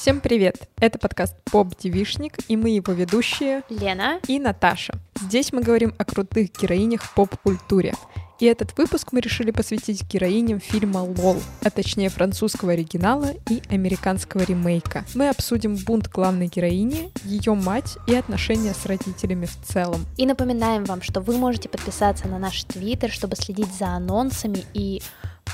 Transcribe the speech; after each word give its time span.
Всем 0.00 0.22
привет! 0.22 0.66
Это 0.76 0.98
подкаст 0.98 1.36
«Поп 1.52 1.76
Девишник» 1.76 2.38
и 2.48 2.56
мы 2.56 2.70
его 2.70 2.94
ведущие 2.94 3.64
Лена 3.68 4.18
и 4.26 4.38
Наташа. 4.38 4.94
Здесь 5.20 5.52
мы 5.52 5.60
говорим 5.60 5.94
о 5.98 6.06
крутых 6.06 6.52
героинях 6.58 7.02
в 7.02 7.12
поп-культуре. 7.12 7.92
И 8.38 8.46
этот 8.46 8.78
выпуск 8.78 9.08
мы 9.12 9.20
решили 9.20 9.50
посвятить 9.50 10.02
героиням 10.10 10.58
фильма 10.58 11.00
«Лол», 11.00 11.36
а 11.62 11.68
точнее 11.68 12.08
французского 12.08 12.72
оригинала 12.72 13.34
и 13.50 13.60
американского 13.68 14.40
ремейка. 14.40 15.04
Мы 15.14 15.28
обсудим 15.28 15.76
бунт 15.76 16.08
главной 16.08 16.46
героини, 16.46 17.12
ее 17.24 17.52
мать 17.52 17.98
и 18.06 18.14
отношения 18.14 18.72
с 18.72 18.86
родителями 18.86 19.44
в 19.44 19.60
целом. 19.66 20.06
И 20.16 20.24
напоминаем 20.24 20.84
вам, 20.84 21.02
что 21.02 21.20
вы 21.20 21.36
можете 21.36 21.68
подписаться 21.68 22.26
на 22.26 22.38
наш 22.38 22.64
твиттер, 22.64 23.10
чтобы 23.10 23.36
следить 23.36 23.74
за 23.74 23.88
анонсами 23.88 24.64
и 24.72 25.02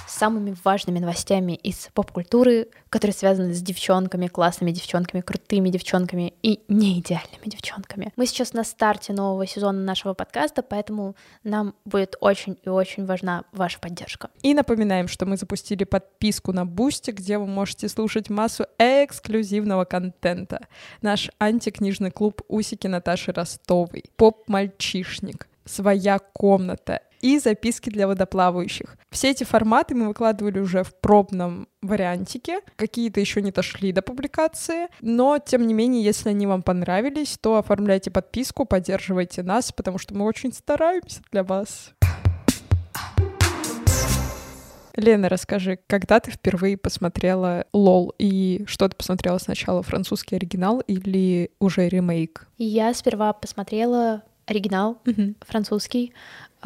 самыми 0.06 0.56
важными 0.64 0.98
новостями 0.98 1.52
из 1.52 1.88
поп-культуры, 1.94 2.68
которые 2.88 3.14
связаны 3.14 3.54
с 3.54 3.62
девчонками, 3.62 4.26
классными 4.26 4.70
девчонками, 4.70 5.20
крутыми 5.20 5.68
девчонками 5.68 6.34
и 6.42 6.60
неидеальными 6.68 7.44
девчонками. 7.44 8.12
Мы 8.16 8.26
сейчас 8.26 8.52
на 8.52 8.64
старте 8.64 9.12
нового 9.12 9.46
сезона 9.46 9.80
нашего 9.80 10.14
подкаста, 10.14 10.62
поэтому 10.62 11.16
нам 11.44 11.74
будет 11.84 12.16
очень 12.20 12.58
и 12.64 12.68
очень 12.68 13.06
важна 13.06 13.44
ваша 13.52 13.78
поддержка. 13.78 14.30
И 14.42 14.54
напоминаем, 14.54 15.08
что 15.08 15.26
мы 15.26 15.36
запустили 15.36 15.84
подписку 15.84 16.52
на 16.52 16.64
Бусти, 16.64 17.10
где 17.10 17.38
вы 17.38 17.46
можете 17.46 17.88
слушать 17.88 18.30
массу 18.30 18.66
эксклюзивного 18.78 19.84
контента. 19.84 20.66
Наш 21.02 21.30
антикнижный 21.38 22.10
клуб 22.10 22.42
«Усики» 22.48 22.86
Наташи 22.86 23.32
Ростовой, 23.32 24.04
поп-мальчишник, 24.16 25.48
своя 25.64 26.18
комната 26.18 27.00
и 27.20 27.38
записки 27.38 27.90
для 27.90 28.06
водоплавающих. 28.06 28.96
Все 29.10 29.30
эти 29.30 29.44
форматы 29.44 29.94
мы 29.94 30.08
выкладывали 30.08 30.58
уже 30.58 30.82
в 30.82 30.94
пробном 30.94 31.68
вариантике. 31.82 32.60
Какие-то 32.76 33.20
еще 33.20 33.42
не 33.42 33.52
дошли 33.52 33.92
до 33.92 34.02
публикации. 34.02 34.88
Но, 35.00 35.38
тем 35.38 35.66
не 35.66 35.74
менее, 35.74 36.02
если 36.04 36.30
они 36.30 36.46
вам 36.46 36.62
понравились, 36.62 37.38
то 37.40 37.56
оформляйте 37.56 38.10
подписку, 38.10 38.64
поддерживайте 38.64 39.42
нас, 39.42 39.72
потому 39.72 39.98
что 39.98 40.14
мы 40.14 40.24
очень 40.24 40.52
стараемся 40.52 41.20
для 41.30 41.42
вас. 41.44 41.92
Лена, 44.96 45.28
расскажи, 45.28 45.78
когда 45.88 46.20
ты 46.20 46.30
впервые 46.30 46.78
посмотрела 46.78 47.66
«Лол» 47.74 48.14
и 48.18 48.64
что 48.66 48.88
ты 48.88 48.96
посмотрела 48.96 49.36
сначала, 49.36 49.82
французский 49.82 50.36
оригинал 50.36 50.80
или 50.80 51.50
уже 51.60 51.86
ремейк? 51.88 52.48
Я 52.56 52.94
сперва 52.94 53.34
посмотрела 53.34 54.22
оригинал, 54.46 54.98
Мгм. 55.04 55.36
французский. 55.46 56.14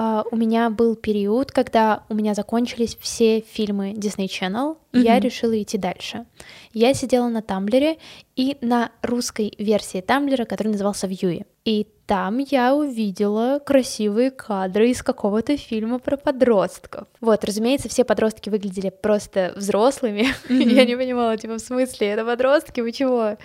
А, 0.02 0.24
У 0.30 0.36
меня 0.36 0.70
был 0.70 0.96
период, 0.96 1.52
когда 1.52 2.04
у 2.08 2.14
меня 2.14 2.32
закончились 2.32 2.96
все 2.98 3.40
фильмы 3.40 3.92
Disney 3.92 4.28
Channel, 4.28 4.78
и 4.94 5.00
я 5.00 5.20
решила 5.20 5.60
идти 5.60 5.76
дальше. 5.76 6.24
Я 6.72 6.94
сидела 6.94 7.28
на 7.28 7.42
Тамблере 7.42 7.98
и 8.34 8.56
на 8.62 8.92
русской 9.02 9.52
версии 9.58 10.00
Тамблера, 10.00 10.46
который 10.46 10.68
назывался 10.68 11.06
Вьюи. 11.06 11.44
И 11.66 11.86
там 12.06 12.38
я 12.38 12.74
увидела 12.74 13.60
красивые 13.64 14.30
кадры 14.30 14.88
из 14.88 15.02
какого-то 15.02 15.58
фильма 15.58 15.98
про 15.98 16.16
подростков. 16.16 17.06
Вот, 17.20 17.44
разумеется, 17.44 17.90
все 17.90 18.02
подростки 18.02 18.48
выглядели 18.48 18.88
просто 18.88 19.52
взрослыми. 19.54 20.28
Мгм. 20.48 20.68
Я 20.68 20.86
не 20.86 20.96
понимала, 20.96 21.36
типа, 21.36 21.54
в 21.54 21.60
смысле, 21.60 22.08
это 22.08 22.24
подростки, 22.24 22.80
вы 22.80 22.92
чего? 22.92 23.36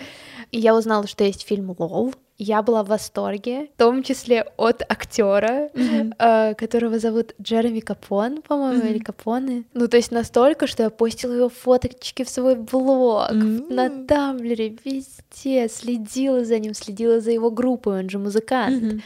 И 0.55 0.59
я 0.59 0.73
узнала, 0.73 1.05
что 1.05 1.25
есть 1.25 1.45
фильм 1.45 1.75
«Лол». 1.77 2.13
Я 2.37 2.61
была 2.61 2.81
в 2.83 2.87
восторге, 2.87 3.67
в 3.75 3.77
том 3.79 4.03
числе 4.03 4.45
от 4.55 4.81
актера, 4.89 5.69
Мгм. 5.73 6.13
э, 6.17 6.53
которого 6.53 6.97
зовут 6.97 7.33
Джереми 7.41 7.81
Капон, 7.81 8.41
по-моему, 8.41 8.79
Мгм. 8.83 8.87
или 8.87 8.99
Капоне. 8.99 9.63
Ну, 9.73 9.87
то 9.89 9.97
есть 9.97 10.11
настолько, 10.11 10.65
что 10.67 10.83
я 10.83 10.89
постила 10.89 11.33
его 11.33 11.49
фоточки 11.49 12.23
в 12.23 12.29
свой 12.29 12.55
блог, 12.55 13.31
М. 13.31 13.65
на 13.69 13.89
Тамблере, 14.05 14.77
везде, 14.85 15.67
следила 15.67 16.45
за 16.45 16.59
ним, 16.59 16.73
следила 16.73 17.19
за 17.19 17.31
его 17.31 17.51
группой, 17.51 17.99
он 17.99 18.09
же 18.09 18.17
музыкант. 18.17 18.81
Мгм. 18.81 19.01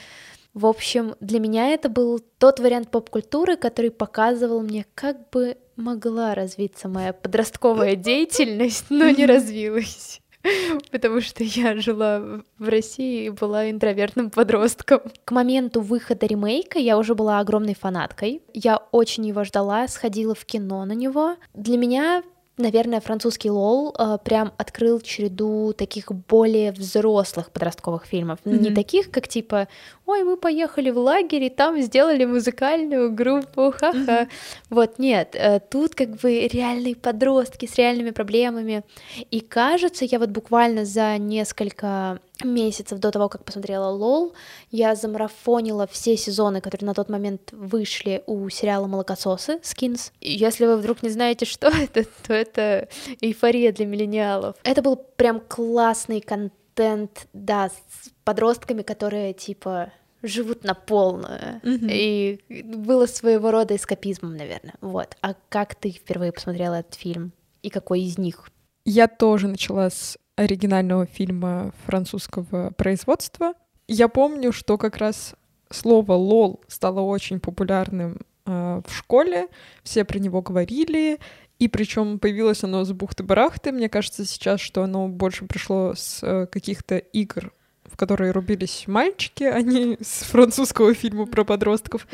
В 0.54 0.66
общем, 0.68 1.16
для 1.20 1.40
меня 1.40 1.70
это 1.70 1.90
был 1.90 2.20
тот 2.38 2.60
вариант 2.60 2.92
поп-культуры, 2.92 3.58
который 3.58 3.90
показывал 3.92 4.62
мне, 4.62 4.86
как 4.94 5.30
бы 5.31 5.58
могла 5.76 6.36
развиться 6.36 6.88
моя 6.88 7.14
подростковая 7.14 7.96
деятельность, 8.10 8.86
но 8.90 9.10
не 9.10 9.26
развилась. 9.26 10.22
Потому 10.92 11.22
что 11.22 11.44
я 11.44 11.76
жила 11.80 12.20
в- 12.58 12.70
России 12.70 13.26
и 13.26 13.30
была 13.30 13.70
интровертным 13.70 14.30
подростком. 14.30 15.02
К 15.26 15.32
моменту 15.32 15.82
выхода 15.82 16.26
ремейка 16.26 16.80
я 16.80 16.98
уже 16.98 17.16
была 17.16 17.40
огромной 17.40 17.76
фанаткой. 17.76 18.42
Я 18.54 18.78
очень 18.92 19.26
его 19.28 19.44
ждала, 19.44 19.88
сходила 19.88 20.36
в 20.36 20.46
кино 20.46 20.86
на 20.86 20.94
него. 20.94 21.36
Для 21.54 21.78
меня 21.78 22.24
Наверное, 22.59 23.00
французский 23.00 23.50
лол 23.50 23.96
э, 23.97 24.18
прям 24.24 24.52
открыл 24.58 25.00
череду 25.00 25.74
таких 25.74 26.12
более 26.12 26.74
взрослых 26.74 27.52
подростковых 27.52 28.06
фильмов. 28.06 28.40
Не 28.44 28.70
Мгм. 28.70 28.75
таких, 28.75 29.12
как 29.12 29.30
типа 29.30 29.70
«Ой, 30.06 30.24
мы 30.24 30.36
поехали 30.36 30.90
в 30.90 30.98
лагерь 30.98 31.44
и 31.44 31.50
там 31.50 31.81
сделали 31.81 32.25
музыкальную 32.25 33.14
группу, 33.14 33.72
ха-ха». 33.72 34.28
Вот, 34.69 35.00
нет, 35.00 35.36
э, 35.36 35.62
тут 35.72 35.96
как 35.96 36.09
бы 36.18 36.48
реальные 36.48 36.96
подростки 36.98 37.66
с 37.66 37.78
реальными 37.78 38.12
проблемами. 38.12 38.84
И 39.31 39.40
кажется, 39.40 40.03
я 40.03 40.19
вот 40.19 40.30
буквально 40.30 40.84
за 40.84 41.18
несколько 41.18 42.19
месяцев 42.44 43.00
до 43.00 43.12
того, 43.12 43.30
как 43.30 43.44
посмотрела 43.44 43.90
«Лол», 43.90 44.34
я 44.72 44.96
замарафонила 44.96 45.88
все 45.88 46.18
сезоны, 46.18 46.62
которые 46.62 46.88
на 46.88 46.94
тот 46.94 47.10
момент 47.10 47.52
вышли 47.52 48.24
у 48.28 48.50
сериала 48.50 48.88
«Молокососы» 48.88 49.60
«Скинс». 49.64 50.12
Если 50.22 50.66
вы 50.66 50.78
вдруг 50.78 51.04
не 51.04 51.10
знаете, 51.10 51.46
что 51.46 51.68
это, 51.70 52.06
то 52.26 52.34
это 52.34 52.88
эйфория 53.22 53.72
для 53.72 53.86
миллениалов. 53.86 54.56
Это 54.64 54.82
был 54.82 54.96
прям 54.96 55.40
классный 55.40 56.22
контент, 56.22 57.28
да, 57.34 57.70
с 57.70 58.10
подростками, 58.24 58.82
которые, 58.82 59.34
типа, 59.34 59.92
живут 60.22 60.64
на 60.64 60.74
полную. 60.74 61.62
Мгм. 61.64 61.88
И 61.90 62.40
было 62.64 63.06
своего 63.06 63.52
рода 63.52 63.76
эскапизмом, 63.76 64.36
наверное. 64.36 64.76
Вот. 64.82 65.16
А 65.22 65.36
как 65.50 65.76
ты 65.76 65.92
впервые 65.92 66.32
посмотрела 66.32 66.76
этот 66.76 66.96
фильм? 66.96 67.32
И 67.62 67.70
какой 67.70 68.02
из 68.02 68.18
них? 68.18 68.50
Я 68.86 69.08
тоже 69.08 69.48
начала 69.48 69.90
с 69.90 70.18
оригинального 70.40 71.06
фильма 71.06 71.74
французского 71.86 72.72
производства. 72.72 73.54
Я 73.88 74.08
помню, 74.08 74.54
что 74.54 74.78
как 74.78 74.98
раз 74.98 75.36
слово 75.70 76.14
«лол» 76.14 76.64
стало 76.68 77.02
очень 77.02 77.42
популярным 77.42 78.22
э, 78.46 78.82
в 78.86 78.96
школе, 78.96 79.48
все 79.84 80.06
про 80.06 80.18
него 80.18 80.42
говорили, 80.42 81.20
и 81.60 81.68
причем 81.68 82.20
появилось 82.20 82.64
оно 82.64 82.86
с 82.86 82.92
бухты-барахты. 82.92 83.74
Мне 83.74 83.90
кажется 83.90 84.26
сейчас, 84.26 84.62
что 84.62 84.82
оно 84.84 85.10
больше 85.10 85.46
пришло 85.46 85.94
с 85.94 86.22
э, 86.24 86.48
каких-то 86.48 86.98
игр, 86.98 87.52
в 87.84 87.98
которые 87.98 88.32
рубились 88.32 88.86
мальчики, 88.88 89.44
а 89.44 89.62
не 89.62 89.98
с 90.00 90.24
французского 90.24 90.94
фильма 90.94 91.26
про 91.26 91.44
подростков. 91.44 92.08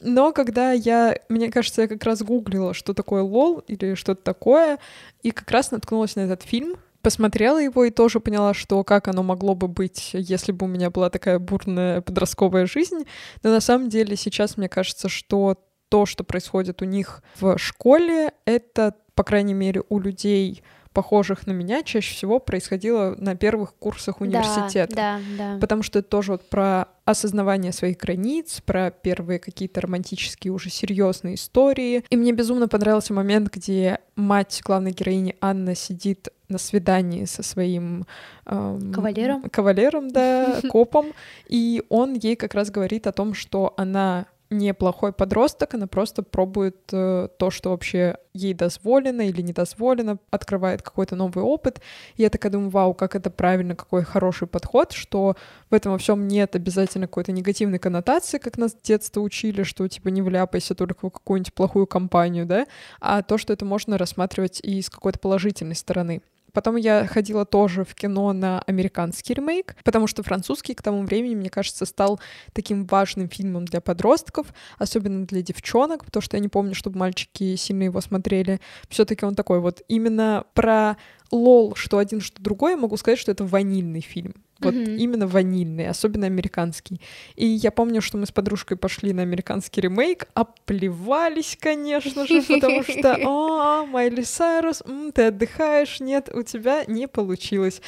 Но 0.00 0.32
когда 0.32 0.72
я, 0.72 1.16
мне 1.28 1.52
кажется, 1.52 1.82
я 1.82 1.88
как 1.88 2.02
раз 2.02 2.22
гуглила, 2.22 2.74
что 2.74 2.94
такое 2.94 3.22
лол 3.22 3.58
или 3.68 3.94
что-то 3.94 4.22
такое, 4.22 4.78
и 5.22 5.30
как 5.30 5.48
раз 5.52 5.70
наткнулась 5.70 6.16
на 6.16 6.22
этот 6.22 6.42
фильм, 6.42 6.76
посмотрела 7.02 7.58
его 7.58 7.84
и 7.84 7.90
тоже 7.90 8.20
поняла, 8.20 8.54
что 8.54 8.82
как 8.84 9.08
оно 9.08 9.22
могло 9.22 9.54
бы 9.54 9.68
быть, 9.68 10.10
если 10.12 10.52
бы 10.52 10.66
у 10.66 10.68
меня 10.68 10.90
была 10.90 11.10
такая 11.10 11.38
бурная 11.38 12.00
подростковая 12.00 12.66
жизнь. 12.66 13.06
Но 13.42 13.50
на 13.50 13.60
самом 13.60 13.88
деле 13.88 14.16
сейчас 14.16 14.56
мне 14.56 14.68
кажется, 14.68 15.08
что 15.08 15.56
то, 15.88 16.06
что 16.06 16.24
происходит 16.24 16.82
у 16.82 16.84
них 16.84 17.22
в 17.40 17.58
школе, 17.58 18.32
это, 18.44 18.94
по 19.14 19.24
крайней 19.24 19.54
мере, 19.54 19.82
у 19.88 19.98
людей, 19.98 20.62
похожих 20.92 21.46
на 21.46 21.52
меня, 21.52 21.82
чаще 21.82 22.14
всего 22.14 22.40
происходило 22.40 23.14
на 23.16 23.36
первых 23.36 23.74
курсах 23.74 24.20
университета. 24.20 24.94
Да, 24.94 25.20
да, 25.38 25.54
да. 25.54 25.60
Потому 25.60 25.82
что 25.82 26.00
это 26.00 26.08
тоже 26.08 26.32
вот 26.32 26.48
про 26.48 26.88
осознавание 27.04 27.72
своих 27.72 27.98
границ, 27.98 28.60
про 28.64 28.90
первые 28.90 29.38
какие-то 29.38 29.80
романтические 29.80 30.52
уже 30.52 30.70
серьезные 30.70 31.34
истории. 31.34 32.04
И 32.10 32.16
мне 32.16 32.32
безумно 32.32 32.68
понравился 32.68 33.12
момент, 33.12 33.50
где 33.52 34.00
мать 34.16 34.60
главной 34.64 34.90
героини 34.92 35.36
Анна 35.40 35.74
сидит 35.74 36.28
на 36.48 36.58
свидании 36.58 37.24
со 37.24 37.42
своим 37.42 38.06
эм, 38.46 38.92
Кавалером? 38.92 39.42
кавалером, 39.50 40.10
да, 40.10 40.60
копом, 40.70 41.12
и 41.46 41.84
он 41.88 42.14
ей 42.14 42.34
как 42.34 42.54
раз 42.54 42.70
говорит 42.70 43.06
о 43.06 43.12
том, 43.12 43.34
что 43.34 43.74
она 43.76 44.26
неплохой 44.50 45.12
подросток, 45.12 45.74
она 45.74 45.86
просто 45.86 46.22
пробует 46.22 46.76
э, 46.92 47.28
то, 47.38 47.50
что 47.50 47.70
вообще 47.70 48.16
ей 48.34 48.52
дозволено 48.52 49.22
или 49.22 49.40
не 49.42 49.52
дозволено, 49.52 50.18
открывает 50.30 50.82
какой-то 50.82 51.14
новый 51.14 51.44
опыт. 51.44 51.80
И 52.16 52.22
я 52.22 52.30
такая 52.30 52.50
думаю, 52.50 52.70
вау, 52.70 52.94
как 52.94 53.14
это 53.14 53.30
правильно, 53.30 53.76
какой 53.76 54.02
хороший 54.02 54.48
подход, 54.48 54.92
что 54.92 55.36
в 55.70 55.74
этом 55.74 55.92
во 55.92 55.98
всем 55.98 56.26
нет 56.26 56.56
обязательно 56.56 57.06
какой-то 57.06 57.32
негативной 57.32 57.78
коннотации, 57.78 58.38
как 58.38 58.58
нас 58.58 58.72
с 58.72 58.86
детства 58.86 59.20
учили, 59.20 59.62
что 59.62 59.86
типа 59.86 60.08
не 60.08 60.20
вляпайся 60.20 60.74
только 60.74 61.08
в 61.08 61.12
какую-нибудь 61.12 61.54
плохую 61.54 61.86
компанию, 61.86 62.44
да, 62.44 62.66
а 63.00 63.22
то, 63.22 63.38
что 63.38 63.52
это 63.52 63.64
можно 63.64 63.98
рассматривать 63.98 64.60
и 64.62 64.82
с 64.82 64.90
какой-то 64.90 65.20
положительной 65.20 65.76
стороны. 65.76 66.22
Потом 66.52 66.76
я 66.76 67.06
ходила 67.06 67.44
тоже 67.44 67.84
в 67.84 67.94
кино 67.94 68.32
на 68.32 68.60
американский 68.62 69.34
ремейк, 69.34 69.76
потому 69.84 70.06
что 70.06 70.22
французский 70.22 70.74
к 70.74 70.82
тому 70.82 71.02
времени, 71.02 71.34
мне 71.34 71.50
кажется, 71.50 71.86
стал 71.86 72.20
таким 72.52 72.86
важным 72.86 73.28
фильмом 73.28 73.64
для 73.64 73.80
подростков, 73.80 74.48
особенно 74.78 75.26
для 75.26 75.42
девчонок, 75.42 76.04
потому 76.04 76.22
что 76.22 76.36
я 76.36 76.40
не 76.40 76.48
помню, 76.48 76.74
чтобы 76.74 76.98
мальчики 76.98 77.56
сильно 77.56 77.84
его 77.84 78.00
смотрели. 78.00 78.60
все 78.88 79.04
таки 79.04 79.24
он 79.24 79.34
такой 79.34 79.60
вот 79.60 79.82
именно 79.88 80.44
про 80.54 80.96
лол, 81.30 81.74
что 81.74 81.98
один, 81.98 82.20
что 82.20 82.42
другой, 82.42 82.76
могу 82.76 82.96
сказать, 82.96 83.18
что 83.18 83.32
это 83.32 83.44
ванильный 83.44 84.00
фильм. 84.00 84.34
Вот 84.60 84.74
mm-hmm. 84.74 84.96
именно 84.96 85.26
ванильный, 85.26 85.88
особенно 85.88 86.26
американский. 86.26 87.00
И 87.36 87.46
я 87.46 87.70
помню, 87.70 88.02
что 88.02 88.18
мы 88.18 88.26
с 88.26 88.32
подружкой 88.32 88.76
пошли 88.76 89.12
на 89.12 89.22
американский 89.22 89.80
ремейк, 89.80 90.28
оплевались, 90.34 91.56
конечно 91.58 92.26
же, 92.26 92.42
потому 92.42 92.82
что, 92.82 93.18
а, 93.24 93.86
Майли 93.86 94.22
Сайрус, 94.22 94.82
ты 95.14 95.24
отдыхаешь, 95.24 96.00
нет, 96.00 96.30
у 96.32 96.42
тебя 96.42 96.84
не 96.86 97.08
получилось. 97.08 97.80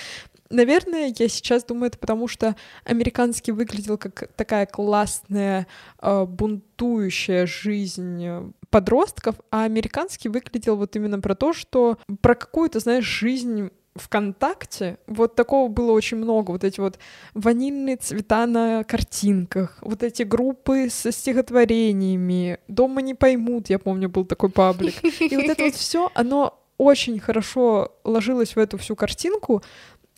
Наверное, 0.51 1.15
я 1.19 1.29
сейчас 1.29 1.65
думаю, 1.65 1.89
это 1.89 1.99
потому 1.99 2.29
что 2.29 2.57
американский 2.85 3.53
выглядел 3.53 3.97
как 3.97 4.29
такая 4.37 4.67
классная, 4.67 5.67
э, 6.01 6.25
бунтующая 6.27 7.47
жизнь 7.47 8.53
подростков, 8.69 9.37
а 9.51 9.65
американский 9.65 10.29
выглядел 10.29 10.77
вот 10.77 10.95
именно 10.97 11.21
про 11.21 11.35
то, 11.35 11.53
что 11.53 11.99
про 12.21 12.35
какую-то, 12.35 12.81
знаешь, 12.81 13.05
жизнь 13.05 13.71
ВКонтакте 13.95 14.99
вот 15.07 15.35
такого 15.35 15.69
было 15.69 15.93
очень 15.93 16.17
много. 16.17 16.53
Вот 16.53 16.65
эти 16.65 16.81
вот 16.81 16.99
ванильные 17.35 17.97
цвета 17.97 18.47
на 18.47 18.85
картинках, 18.85 19.79
вот 19.83 20.03
эти 20.03 20.23
группы 20.23 20.89
со 20.91 21.13
стихотворениями, 21.13 22.59
«Дома 22.69 23.03
не 23.03 23.15
поймут», 23.15 23.69
я 23.71 23.79
помню, 23.79 24.09
был 24.09 24.25
такой 24.25 24.51
паблик. 24.51 24.95
И 25.05 25.37
вот 25.37 25.45
это 25.45 25.65
вот 25.65 25.75
все, 25.75 26.11
оно 26.15 26.59
очень 26.79 27.21
хорошо 27.21 27.93
ложилось 28.05 28.57
в 28.57 28.59
эту 28.59 28.79
всю 28.79 28.97
картинку, 28.97 29.63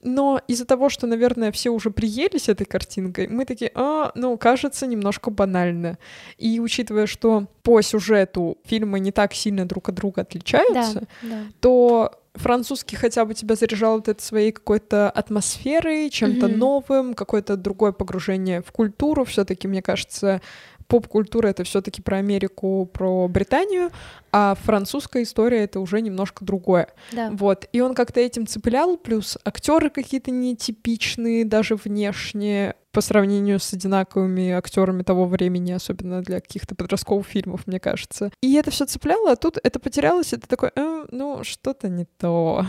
но 0.04 0.40
из-за 0.46 0.66
того, 0.66 0.90
что, 0.90 1.06
наверное, 1.06 1.50
все 1.50 1.70
уже 1.70 1.90
приелись 1.90 2.48
этой 2.48 2.66
картинкой, 2.66 3.26
мы 3.28 3.46
такие, 3.46 3.70
а, 3.74 4.12
ну, 4.14 4.36
кажется, 4.36 4.86
немножко 4.86 5.30
банально. 5.30 5.98
И 6.36 6.60
учитывая, 6.60 7.06
что 7.06 7.46
по 7.62 7.80
сюжету 7.80 8.58
фильмы 8.64 9.00
не 9.00 9.12
так 9.12 9.32
сильно 9.34 9.66
друг 9.66 9.88
от 9.88 9.94
друга 9.94 10.22
отличаются, 10.22 11.00
да, 11.22 11.28
да. 11.28 11.38
то 11.60 12.23
французский 12.34 12.96
хотя 12.96 13.24
бы 13.24 13.34
тебя 13.34 13.54
заряжал 13.54 13.96
вот 13.96 14.08
этой 14.08 14.20
своей 14.20 14.52
какой-то 14.52 15.10
атмосферой, 15.10 16.10
чем-то 16.10 16.46
mm-hmm. 16.46 16.56
новым, 16.56 17.14
какое-то 17.14 17.56
другое 17.56 17.92
погружение 17.92 18.60
в 18.62 18.72
культуру. 18.72 19.24
Все-таки, 19.24 19.68
мне 19.68 19.82
кажется, 19.82 20.42
поп-культура 20.86 21.48
это 21.48 21.64
все-таки 21.64 22.02
про 22.02 22.18
Америку, 22.18 22.88
про 22.92 23.28
Британию, 23.28 23.90
а 24.32 24.54
французская 24.54 25.22
история 25.22 25.64
это 25.64 25.80
уже 25.80 26.00
немножко 26.00 26.44
другое. 26.44 26.88
Да. 27.12 27.30
Вот. 27.32 27.68
И 27.72 27.80
он 27.80 27.94
как-то 27.94 28.20
этим 28.20 28.46
цеплял, 28.46 28.96
плюс 28.96 29.38
актеры 29.44 29.90
какие-то 29.90 30.30
нетипичные, 30.30 31.44
даже 31.44 31.76
внешне, 31.76 32.74
по 32.94 33.00
сравнению 33.00 33.58
с 33.58 33.72
одинаковыми 33.72 34.50
актерами 34.50 35.02
того 35.02 35.26
времени, 35.26 35.72
особенно 35.72 36.22
для 36.22 36.40
каких-то 36.40 36.76
подростковых 36.76 37.26
фильмов, 37.26 37.66
мне 37.66 37.80
кажется. 37.80 38.30
И 38.40 38.54
это 38.54 38.70
все 38.70 38.86
цепляло, 38.86 39.32
а 39.32 39.36
тут 39.36 39.58
это 39.62 39.80
потерялось, 39.80 40.32
это 40.32 40.48
такое, 40.48 40.70
э, 40.76 41.06
ну, 41.10 41.42
что-то 41.42 41.88
не 41.88 42.04
то. 42.18 42.64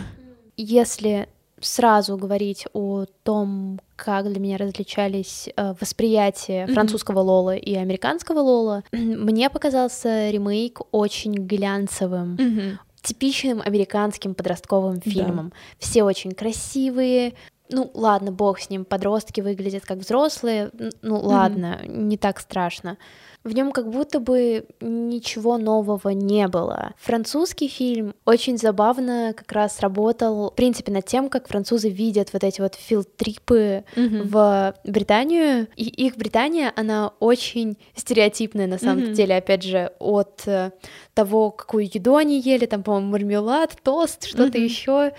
Если 0.56 1.28
сразу 1.60 2.16
говорить 2.16 2.66
о 2.72 3.06
том, 3.22 3.80
как 3.96 4.30
для 4.30 4.40
меня 4.40 4.56
различались 4.58 5.48
э, 5.56 5.74
восприятия 5.80 6.64
mm-hmm. 6.64 6.74
французского 6.74 7.20
Лола 7.20 7.56
и 7.56 7.74
американского 7.74 8.40
Лола, 8.40 8.84
мне 8.92 9.50
показался 9.50 10.30
ремейк 10.30 10.80
очень 10.92 11.34
глянцевым. 11.34 12.36
Mm-hmm. 12.36 12.78
типичным 13.02 13.62
американским 13.64 14.34
подростковым 14.34 15.00
фильмом. 15.00 15.50
Да. 15.50 15.56
Все 15.78 16.02
очень 16.02 16.32
красивые, 16.32 17.34
ну 17.70 17.90
ладно, 17.94 18.32
бог 18.32 18.58
с 18.60 18.68
ним, 18.68 18.84
подростки 18.84 19.40
выглядят 19.40 19.84
как 19.84 19.98
взрослые, 19.98 20.70
ну 21.02 21.20
ладно, 21.20 21.80
mm-hmm. 21.80 21.96
не 21.96 22.16
так 22.16 22.40
страшно 22.40 22.98
в 23.46 23.54
нем 23.54 23.70
как 23.70 23.88
будто 23.88 24.18
бы 24.18 24.66
ничего 24.80 25.56
нового 25.56 26.08
не 26.08 26.48
было. 26.48 26.94
Французский 26.98 27.68
фильм 27.68 28.14
очень 28.24 28.58
забавно 28.58 29.34
как 29.36 29.52
раз 29.52 29.78
работал, 29.80 30.50
в 30.50 30.54
принципе, 30.54 30.90
над 30.90 31.06
тем, 31.06 31.28
как 31.28 31.46
французы 31.46 31.88
видят 31.88 32.32
вот 32.32 32.42
эти 32.42 32.60
вот 32.60 32.74
филтрипы 32.74 33.84
mm-hmm. 33.94 34.22
в 34.24 34.74
Британию. 34.84 35.68
И 35.76 35.84
их 35.84 36.16
Британия, 36.16 36.72
она 36.74 37.12
очень 37.20 37.78
стереотипная 37.94 38.66
на 38.66 38.78
самом 38.78 39.04
mm-hmm. 39.04 39.12
деле, 39.12 39.36
опять 39.36 39.62
же, 39.62 39.92
от 40.00 40.42
э, 40.46 40.72
того, 41.14 41.52
какую 41.52 41.84
еду 41.84 42.16
они 42.16 42.40
ели, 42.40 42.66
там, 42.66 42.82
по-моему, 42.82 43.12
мармелад, 43.12 43.76
тост, 43.84 44.26
что-то 44.26 44.58
mm-hmm. 44.58 44.64
еще, 44.64 45.12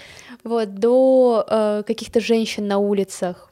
вот, 0.43 0.75
до 0.75 1.45
э, 1.49 1.83
каких-то 1.87 2.19
женщин 2.19 2.67
на 2.67 2.77
улицах. 2.77 3.49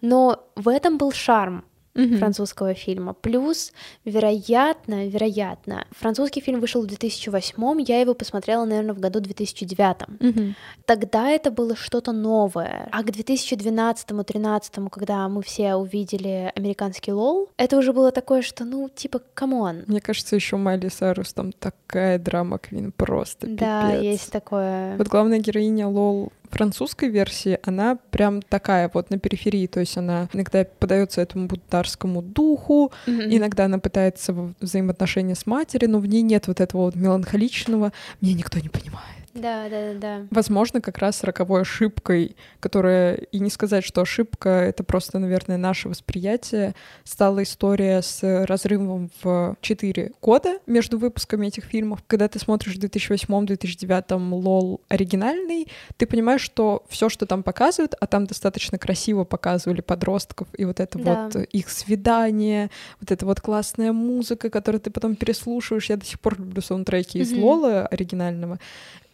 Но 0.00 0.44
в 0.56 0.68
этом 0.68 0.98
был 0.98 1.12
шарм 1.12 1.64
mm-hmm. 1.94 2.18
французского 2.18 2.74
фильма. 2.74 3.14
Плюс, 3.14 3.72
вероятно, 4.04 5.06
вероятно, 5.08 5.86
французский 5.90 6.40
фильм 6.40 6.60
вышел 6.60 6.82
в 6.82 6.86
2008, 6.86 7.80
я 7.86 8.00
его 8.00 8.14
посмотрела, 8.14 8.64
наверное, 8.64 8.94
в 8.94 9.00
году 9.00 9.20
2009. 9.20 9.78
Mm-hmm. 9.78 10.54
Тогда 10.86 11.30
это 11.30 11.50
было 11.50 11.76
что-то 11.76 12.12
новое. 12.12 12.88
А 12.92 13.02
к 13.02 13.10
2012-2013, 13.10 14.88
когда 14.90 15.28
мы 15.28 15.42
все 15.42 15.74
увидели 15.74 16.52
американский 16.54 17.12
лол, 17.12 17.50
это 17.56 17.76
уже 17.76 17.92
было 17.92 18.10
такое, 18.10 18.42
что, 18.42 18.64
ну, 18.64 18.88
типа, 18.88 19.20
come 19.34 19.63
on. 19.63 19.84
Мне 19.86 20.00
кажется, 20.00 20.36
еще 20.36 20.56
Майли 20.56 20.88
Сайрус 20.88 21.32
там 21.32 21.52
такая 21.52 22.18
drama 22.18 22.58
queen 22.58 22.92
просто 22.92 23.46
Да, 23.46 23.90
пипец. 23.90 24.02
есть 24.02 24.32
такое. 24.32 24.96
Вот 24.96 25.08
главная 25.08 25.38
героиня 25.38 25.88
лол 25.88 26.32
французской 26.52 27.08
версии 27.08 27.58
она 27.62 27.98
прям 28.10 28.42
такая 28.42 28.90
вот 28.92 29.10
на 29.10 29.18
периферии, 29.18 29.66
то 29.66 29.80
есть 29.80 29.96
она 29.96 30.28
иногда 30.32 30.64
подается 30.64 31.20
этому 31.20 31.46
бунтарскому 31.46 32.22
духу, 32.22 32.92
mm-hmm. 33.06 33.36
иногда 33.36 33.64
она 33.64 33.78
пытается 33.78 34.34
взаимоотношения 34.60 35.34
с 35.34 35.46
матерью, 35.46 35.90
но 35.90 35.98
в 35.98 36.06
ней 36.06 36.22
нет 36.22 36.48
вот 36.48 36.60
этого 36.60 36.82
вот 36.82 36.94
меланхоличного 36.94 37.92
«мне 38.20 38.34
никто 38.34 38.58
не 38.58 38.68
понимает». 38.68 39.21
Да, 39.34 39.68
да, 39.68 39.94
да. 39.94 40.26
Возможно, 40.30 40.80
как 40.80 40.98
раз 40.98 41.24
роковой 41.24 41.62
ошибкой, 41.62 42.36
которая, 42.60 43.14
и 43.14 43.38
не 43.38 43.50
сказать, 43.50 43.84
что 43.84 44.02
ошибка, 44.02 44.48
это 44.48 44.84
просто, 44.84 45.18
наверное, 45.18 45.56
наше 45.56 45.88
восприятие, 45.88 46.74
стала 47.04 47.42
история 47.42 48.02
с 48.02 48.20
разрывом 48.46 49.10
в 49.22 49.56
4 49.60 50.12
года 50.20 50.58
между 50.66 50.98
выпусками 50.98 51.46
этих 51.46 51.64
фильмов. 51.64 52.02
Когда 52.06 52.28
ты 52.28 52.38
смотришь 52.38 52.76
в 52.76 52.80
2008-2009 52.80 54.34
лол 54.34 54.80
оригинальный, 54.88 55.68
ты 55.96 56.06
понимаешь, 56.06 56.42
что 56.42 56.84
все, 56.88 57.08
что 57.08 57.26
там 57.26 57.42
показывают, 57.42 57.94
а 57.98 58.06
там 58.06 58.26
достаточно 58.26 58.78
красиво 58.78 59.24
показывали 59.24 59.80
подростков, 59.80 60.48
и 60.56 60.64
вот 60.64 60.80
это 60.80 60.98
да. 60.98 61.24
вот 61.24 61.36
их 61.36 61.70
свидание, 61.70 62.70
вот 63.00 63.10
эта 63.10 63.24
вот 63.24 63.40
классная 63.40 63.92
музыка, 63.92 64.50
которую 64.50 64.80
ты 64.80 64.90
потом 64.90 65.16
переслушиваешь. 65.16 65.88
Я 65.88 65.96
до 65.96 66.04
сих 66.04 66.20
пор 66.20 66.38
люблю 66.38 66.60
саундтреки 66.60 67.18
mm-hmm. 67.18 67.22
из 67.22 67.32
Лола 67.32 67.86
оригинального. 67.86 68.58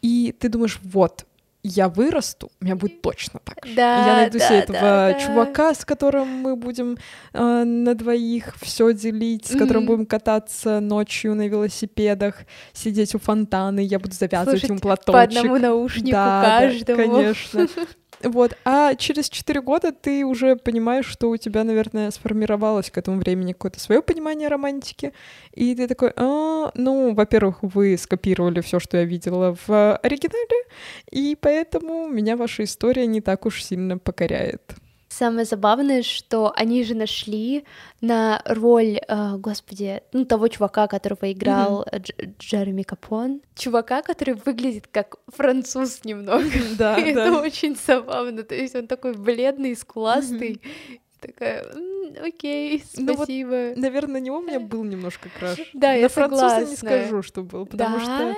И 0.03 0.35
ты 0.39 0.49
думаешь, 0.49 0.79
вот, 0.83 1.25
я 1.63 1.89
вырасту, 1.89 2.51
у 2.61 2.65
меня 2.65 2.77
будет 2.77 3.03
точно 3.03 3.41
так 3.45 3.65
же. 3.67 3.75
Да, 3.75 4.07
я 4.07 4.17
найду 4.17 4.39
да, 4.39 4.49
себе 4.49 4.59
этого 4.59 4.81
да, 4.81 5.15
чувака, 5.15 5.75
с 5.75 5.85
которым 5.85 6.29
мы 6.29 6.57
будем 6.57 6.97
э, 7.33 7.65
на 7.65 7.95
двоих 7.95 8.55
все 8.61 8.93
делить, 8.93 9.47
с 9.47 9.57
которым 9.57 9.83
mm-hmm. 9.83 9.87
будем 9.87 10.07
кататься 10.07 10.81
ночью 10.81 11.35
на 11.35 11.49
велосипедах, 11.49 12.37
сидеть 12.73 13.15
у 13.15 13.19
фонтана, 13.19 13.81
я 13.81 13.99
буду 13.99 14.15
завязывать 14.15 14.61
Слушать 14.61 14.71
ему 14.71 14.79
платочек. 14.79 15.13
По 15.13 15.23
одному 15.23 15.59
наушнику 15.59 16.11
да, 16.13 16.61
каждому. 16.61 16.97
Да, 16.97 17.05
конечно. 17.05 17.69
Вот, 18.23 18.57
а 18.65 18.95
через 18.97 19.29
4 19.29 19.61
года 19.61 19.93
ты 19.93 20.25
уже 20.25 20.57
понимаешь, 20.57 21.07
что 21.07 21.31
у 21.31 21.37
тебя, 21.37 21.63
наверное, 21.65 22.11
сформировалось 22.11 22.91
к 22.91 22.99
этому 22.99 23.19
времени 23.19 23.53
какое-то 23.53 23.79
свое 23.81 24.03
понимание 24.03 24.49
романтики, 24.49 25.13
и 25.53 25.75
ты 25.75 25.87
такой, 25.87 26.13
а, 26.17 26.73
ну, 26.75 27.15
во-первых, 27.15 27.59
вы 27.63 27.97
скопировали 27.97 28.61
все, 28.61 28.81
что 28.81 28.97
я 28.97 29.05
видела 29.05 29.57
в 29.67 29.97
оригинале, 29.97 30.65
и 31.11 31.37
поэтому 31.41 32.09
меня 32.09 32.37
ваша 32.37 32.65
история 32.65 33.07
не 33.07 33.21
так 33.21 33.47
уж 33.47 33.63
сильно 33.63 33.99
покоряет. 33.99 34.75
Самое 35.09 35.47
забавное, 35.47 36.03
что 36.03 36.53
они 36.55 36.85
же 36.85 36.95
нашли 36.95 37.65
на 38.03 38.43
роль, 38.45 38.99
э, 39.09 39.37
господи, 39.39 40.03
ну 40.13 40.27
того 40.27 40.49
чувака, 40.49 40.87
которого 40.87 41.33
играл 41.33 41.83
mm-hmm. 41.83 42.01
Дж- 42.01 42.35
Джереми 42.39 42.83
Капон, 42.83 43.41
чувака, 43.55 44.03
который 44.03 44.35
выглядит 44.35 44.87
как 44.87 45.17
француз 45.29 46.05
немного. 46.05 46.45
Да, 46.79 46.99
Это 46.99 47.41
очень 47.41 47.75
забавно. 47.77 48.43
То 48.43 48.55
есть 48.55 48.75
он 48.75 48.87
такой 48.87 49.15
бледный, 49.15 49.75
скуластый. 49.75 50.61
Такая, 51.21 51.67
окей, 52.23 52.85
спасибо. 52.87 53.51
Ну, 53.51 53.69
вот, 53.71 53.77
наверное, 53.77 54.21
на 54.21 54.25
него 54.25 54.39
у 54.39 54.43
меня 54.43 54.61
был 54.61 54.85
немножко 54.85 55.29
краш. 55.37 55.59
Да, 55.73 55.89
на 55.89 55.97
я 55.97 56.09
француза 56.09 56.67
не 56.67 56.77
скажу, 56.77 57.23
что 57.23 57.43
был, 57.43 57.67
потому 57.67 57.99
что 57.99 58.37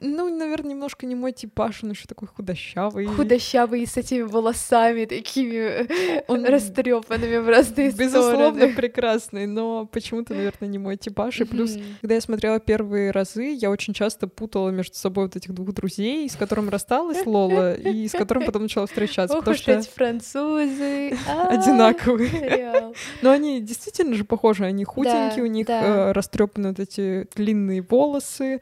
Ну, 0.00 0.34
наверное, 0.34 0.70
немножко 0.70 1.06
не 1.06 1.16
мой 1.16 1.32
типаж, 1.32 1.82
он 1.82 1.90
еще 1.90 2.06
такой 2.06 2.28
худощавый. 2.28 3.06
Худощавый 3.06 3.84
с 3.84 3.96
этими 3.96 4.22
волосами 4.22 5.06
такими 5.06 5.88
он 6.30 6.44
растрепанными 6.44 7.38
в 7.38 7.48
разные 7.48 7.90
Безусловно, 7.90 8.54
стороны. 8.54 8.74
прекрасный, 8.74 9.46
но 9.46 9.86
почему-то, 9.86 10.34
наверное, 10.34 10.68
не 10.68 10.78
мой 10.78 10.96
типаж. 10.96 11.40
И 11.40 11.44
плюс, 11.44 11.76
когда 12.00 12.14
я 12.14 12.20
смотрела 12.20 12.60
первые 12.60 13.10
разы, 13.10 13.56
я 13.58 13.70
очень 13.70 13.92
часто 13.92 14.28
путала 14.28 14.70
между 14.70 14.94
собой 14.96 15.24
вот 15.24 15.36
этих 15.36 15.52
двух 15.52 15.72
друзей, 15.72 16.28
с 16.30 16.36
которым 16.36 16.68
рассталась 16.68 17.26
Лола, 17.26 17.74
и 17.74 18.06
с 18.06 18.12
которым 18.12 18.44
потом 18.44 18.62
начала 18.62 18.86
встречаться. 18.86 19.36
Ох 19.36 19.40
потому 19.40 19.54
уж 19.54 19.60
что 19.60 19.72
эти 19.72 19.88
французы. 19.88 21.18
А, 21.28 21.48
одинаковые. 21.48 22.92
Но 23.22 23.30
они 23.30 23.60
действительно 23.60 24.14
же 24.14 24.24
похожи, 24.24 24.64
они 24.64 24.84
худенькие, 24.84 25.42
у 25.42 25.46
них 25.46 25.68
э, 25.68 26.12
растрепаны 26.12 26.68
вот 26.68 26.78
эти 26.78 27.26
длинные 27.34 27.82
волосы, 27.82 28.60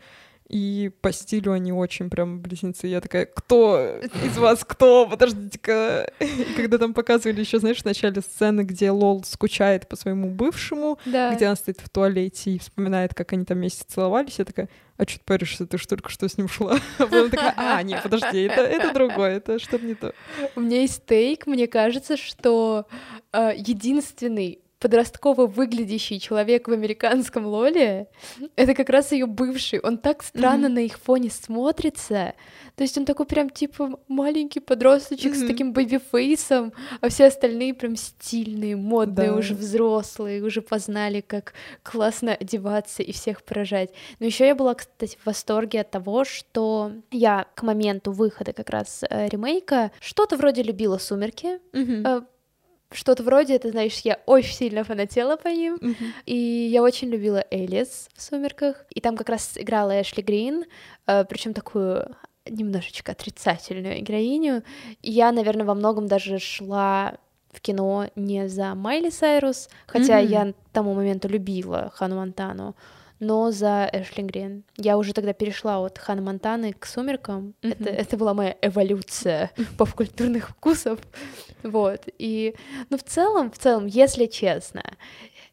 и 0.48 0.92
по 1.00 1.12
стилю 1.12 1.52
они 1.52 1.72
очень 1.72 2.08
прям 2.08 2.40
близнецы. 2.40 2.86
Я 2.86 3.00
такая, 3.00 3.26
кто 3.26 3.98
из 4.24 4.38
вас 4.38 4.64
кто? 4.64 5.06
Подождите-ка. 5.06 6.10
И 6.20 6.54
когда 6.56 6.78
там 6.78 6.94
показывали 6.94 7.40
еще, 7.40 7.58
знаешь, 7.58 7.78
в 7.82 7.84
начале 7.84 8.20
сцены, 8.20 8.60
где 8.60 8.90
Лол 8.90 9.24
скучает 9.24 9.88
по 9.88 9.96
своему 9.96 10.30
бывшему, 10.30 10.98
Да. 11.04 11.34
где 11.34 11.46
она 11.46 11.56
стоит 11.56 11.80
в 11.80 11.88
туалете 11.88 12.52
и 12.52 12.58
вспоминает, 12.58 13.12
как 13.12 13.32
они 13.32 13.44
там 13.44 13.58
вместе 13.58 13.84
целовались, 13.88 14.38
я 14.38 14.44
такая, 14.44 14.68
а 14.96 15.02
что 15.04 15.18
ты 15.18 15.24
паришься, 15.24 15.66
ты 15.66 15.78
ж 15.78 15.86
только 15.86 16.10
что 16.10 16.28
с 16.28 16.38
ним 16.38 16.48
шла? 16.48 16.78
А 16.98 17.06
потом 17.06 17.30
такая, 17.30 17.54
а, 17.56 17.82
нет, 17.82 18.02
подожди, 18.02 18.42
это, 18.42 18.60
это 18.62 18.94
другое, 18.94 19.36
это 19.38 19.58
что-то 19.58 19.84
не 19.84 19.94
то. 19.94 20.14
У 20.54 20.60
меня 20.60 20.80
есть 20.80 21.04
тейк, 21.06 21.46
мне 21.46 21.66
кажется, 21.66 22.16
что 22.16 22.86
э, 23.32 23.52
единственный 23.56 24.60
подростково 24.86 25.46
выглядящий 25.48 26.20
человек 26.20 26.68
в 26.68 26.72
американском 26.72 27.44
лоле 27.44 28.06
это 28.54 28.72
как 28.72 28.88
раз 28.88 29.10
ее 29.10 29.26
бывший. 29.26 29.80
Он 29.80 29.98
так 29.98 30.22
странно 30.22 30.68
Мгм. 30.68 30.74
на 30.74 30.78
их 30.78 30.98
фоне 31.00 31.28
смотрится. 31.30 32.34
То 32.76 32.84
есть 32.84 32.96
он 32.96 33.04
такой 33.04 33.26
прям 33.26 33.50
типа 33.50 33.98
маленький 34.06 34.60
подросточек 34.60 35.34
с 35.34 35.38
Мгм. 35.38 35.48
таким 35.48 35.72
baby 35.72 36.09
face 36.09 36.45
ом, 36.45 36.72
а 37.00 37.08
все 37.08 37.26
остальные 37.26 37.74
прям 37.74 37.96
стильные, 37.96 38.76
модные, 38.76 39.30
Да. 39.32 39.36
уже 39.36 39.54
взрослые, 39.54 40.40
уже 40.42 40.62
познали, 40.62 41.20
как 41.20 41.54
классно 41.82 42.32
одеваться 42.34 43.02
и 43.02 43.10
всех 43.10 43.42
поражать. 43.42 43.90
Но 44.20 44.26
еще 44.26 44.46
я 44.46 44.54
была, 44.54 44.74
кстати, 44.74 45.16
в 45.20 45.26
восторге 45.26 45.80
от 45.80 45.90
того, 45.90 46.24
что 46.24 46.92
я 47.10 47.46
к 47.56 47.64
моменту 47.64 48.12
выхода 48.12 48.52
как 48.52 48.70
раз 48.70 49.02
э, 49.10 49.28
ремейка 49.28 49.90
что-то 50.00 50.36
вроде 50.36 50.62
любила 50.62 50.98
«Сумерки», 50.98 51.58
э, 51.72 52.20
что-то 52.92 53.22
вроде, 53.22 53.56
это 53.56 53.70
знаешь, 53.70 53.98
я 54.04 54.20
очень 54.26 54.54
сильно 54.54 54.84
фанатела 54.84 55.36
по 55.36 55.48
ним, 55.48 55.78
Мгм. 55.80 56.12
и 56.24 56.34
я 56.36 56.82
очень 56.82 57.08
любила 57.08 57.44
Элис 57.50 58.08
в 58.14 58.22
«Сумерках», 58.22 58.84
и 58.90 59.00
там 59.00 59.16
как 59.16 59.28
раз 59.28 59.52
играла 59.56 60.00
Эшли 60.00 60.22
Грин, 60.22 60.64
причем 61.04 61.52
такую 61.52 62.14
немножечко 62.48 63.12
отрицательную 63.12 64.00
героиню, 64.02 64.62
и 65.02 65.10
я, 65.10 65.32
наверное, 65.32 65.66
во 65.66 65.74
многом 65.74 66.06
даже 66.06 66.38
шла 66.38 67.14
в 67.50 67.60
кино 67.60 68.08
не 68.14 68.48
за 68.48 68.74
Майли 68.74 69.10
Сайрус, 69.10 69.68
хотя 69.86 70.20
Мгм. 70.20 70.28
я 70.30 70.52
к 70.52 70.54
тому 70.72 70.94
моменту 70.94 71.26
любила 71.28 71.90
Хану 71.94 72.16
Монтану, 72.16 72.76
но 73.18 73.50
за 73.50 73.88
Эшли 73.92 74.22
Грин. 74.22 74.64
Я 74.76 74.98
уже 74.98 75.12
тогда 75.12 75.32
перешла 75.32 75.78
от 75.78 75.98
Хана 75.98 76.22
Монтаны 76.22 76.72
к 76.72 76.84
«Сумеркам». 76.86 77.54
Это, 77.62 77.82
Мгм. 77.84 77.94
это 77.94 78.16
была 78.16 78.34
моя 78.34 78.56
эволюция 78.62 79.50
попкультурных 79.78 80.50
вкусов. 80.50 81.00
Вот. 81.62 82.02
И, 82.18 82.54
ну, 82.90 82.98
в 82.98 83.02
целом, 83.02 83.50
в 83.50 83.58
целом, 83.58 83.86
если 83.86 84.26
честно, 84.26 84.82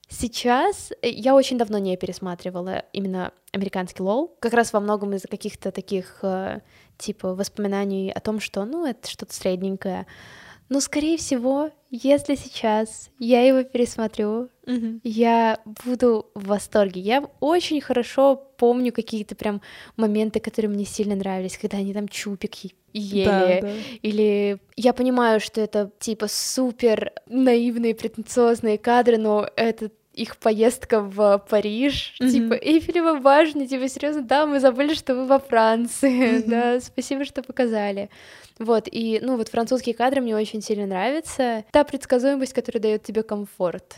сейчас 0.09 0.91
э, 1.01 1.09
я 1.09 1.35
очень 1.35 1.57
давно 1.57 1.77
не 1.77 1.95
пересматривала 1.97 2.83
именно 2.93 3.31
американский 3.51 4.03
лол, 4.03 4.35
как 4.39 4.53
раз 4.53 4.73
во 4.73 4.79
многом 4.79 5.13
из-за 5.13 5.27
каких-то 5.27 5.71
таких 5.71 6.19
э, 6.23 6.59
типа 6.97 7.33
воспоминаний 7.35 8.11
о 8.11 8.19
том, 8.19 8.39
что, 8.39 8.65
ну, 8.65 8.85
это 8.85 9.09
что-то 9.09 9.33
средненькое. 9.33 10.05
Но, 10.69 10.79
скорее 10.79 11.17
всего, 11.17 11.69
если 11.91 12.35
сейчас 12.35 13.09
я 13.19 13.41
его 13.45 13.63
пересмотрю, 13.63 14.49
Мгм. 14.65 15.01
я 15.03 15.59
буду 15.85 16.27
в 16.33 16.47
восторге. 16.47 17.01
Я 17.01 17.29
очень 17.39 17.81
хорошо 17.81 18.35
помню 18.57 18.91
какие-то 18.91 19.35
прям 19.35 19.61
моменты, 19.97 20.39
которые 20.39 20.69
мне 20.71 20.85
сильно 20.85 21.15
нравились, 21.15 21.57
когда 21.57 21.77
они 21.77 21.93
там 21.93 22.07
чупики 22.07 22.73
ели. 22.93 23.59
Да, 23.61 23.67
да. 23.67 23.73
Или 24.01 24.59
я 24.75 24.93
понимаю, 24.93 25.39
что 25.39 25.61
это 25.61 25.91
типа 25.99 26.27
супер 26.29 27.11
наивные, 27.27 27.93
претенциозные 27.95 28.77
кадры, 28.77 29.17
но 29.17 29.47
это 29.55 29.91
их 30.13 30.37
поездка 30.37 31.01
в 31.01 31.43
Париж, 31.49 32.15
Мгм. 32.19 32.29
типа 32.31 32.53
Эйфелева 32.53 33.19
башня, 33.19 33.67
типа 33.67 33.87
серьезно, 33.89 34.21
да, 34.21 34.45
мы 34.45 34.59
забыли, 34.59 34.93
что 34.93 35.15
вы 35.15 35.25
во 35.25 35.39
Франции, 35.39 36.39
Мгм. 36.39 36.49
да, 36.49 36.79
спасибо, 36.79 37.25
что 37.25 37.41
показали. 37.41 38.09
Вот, 38.59 38.87
и, 38.91 39.19
ну, 39.21 39.37
вот 39.37 39.49
французские 39.49 39.95
кадры 39.95 40.21
мне 40.21 40.35
очень 40.35 40.61
сильно 40.61 40.85
нравятся. 40.85 41.65
Та 41.71 41.83
предсказуемость, 41.83 42.53
которая 42.53 42.81
дает 42.81 43.03
тебе 43.03 43.23
комфорт. 43.23 43.95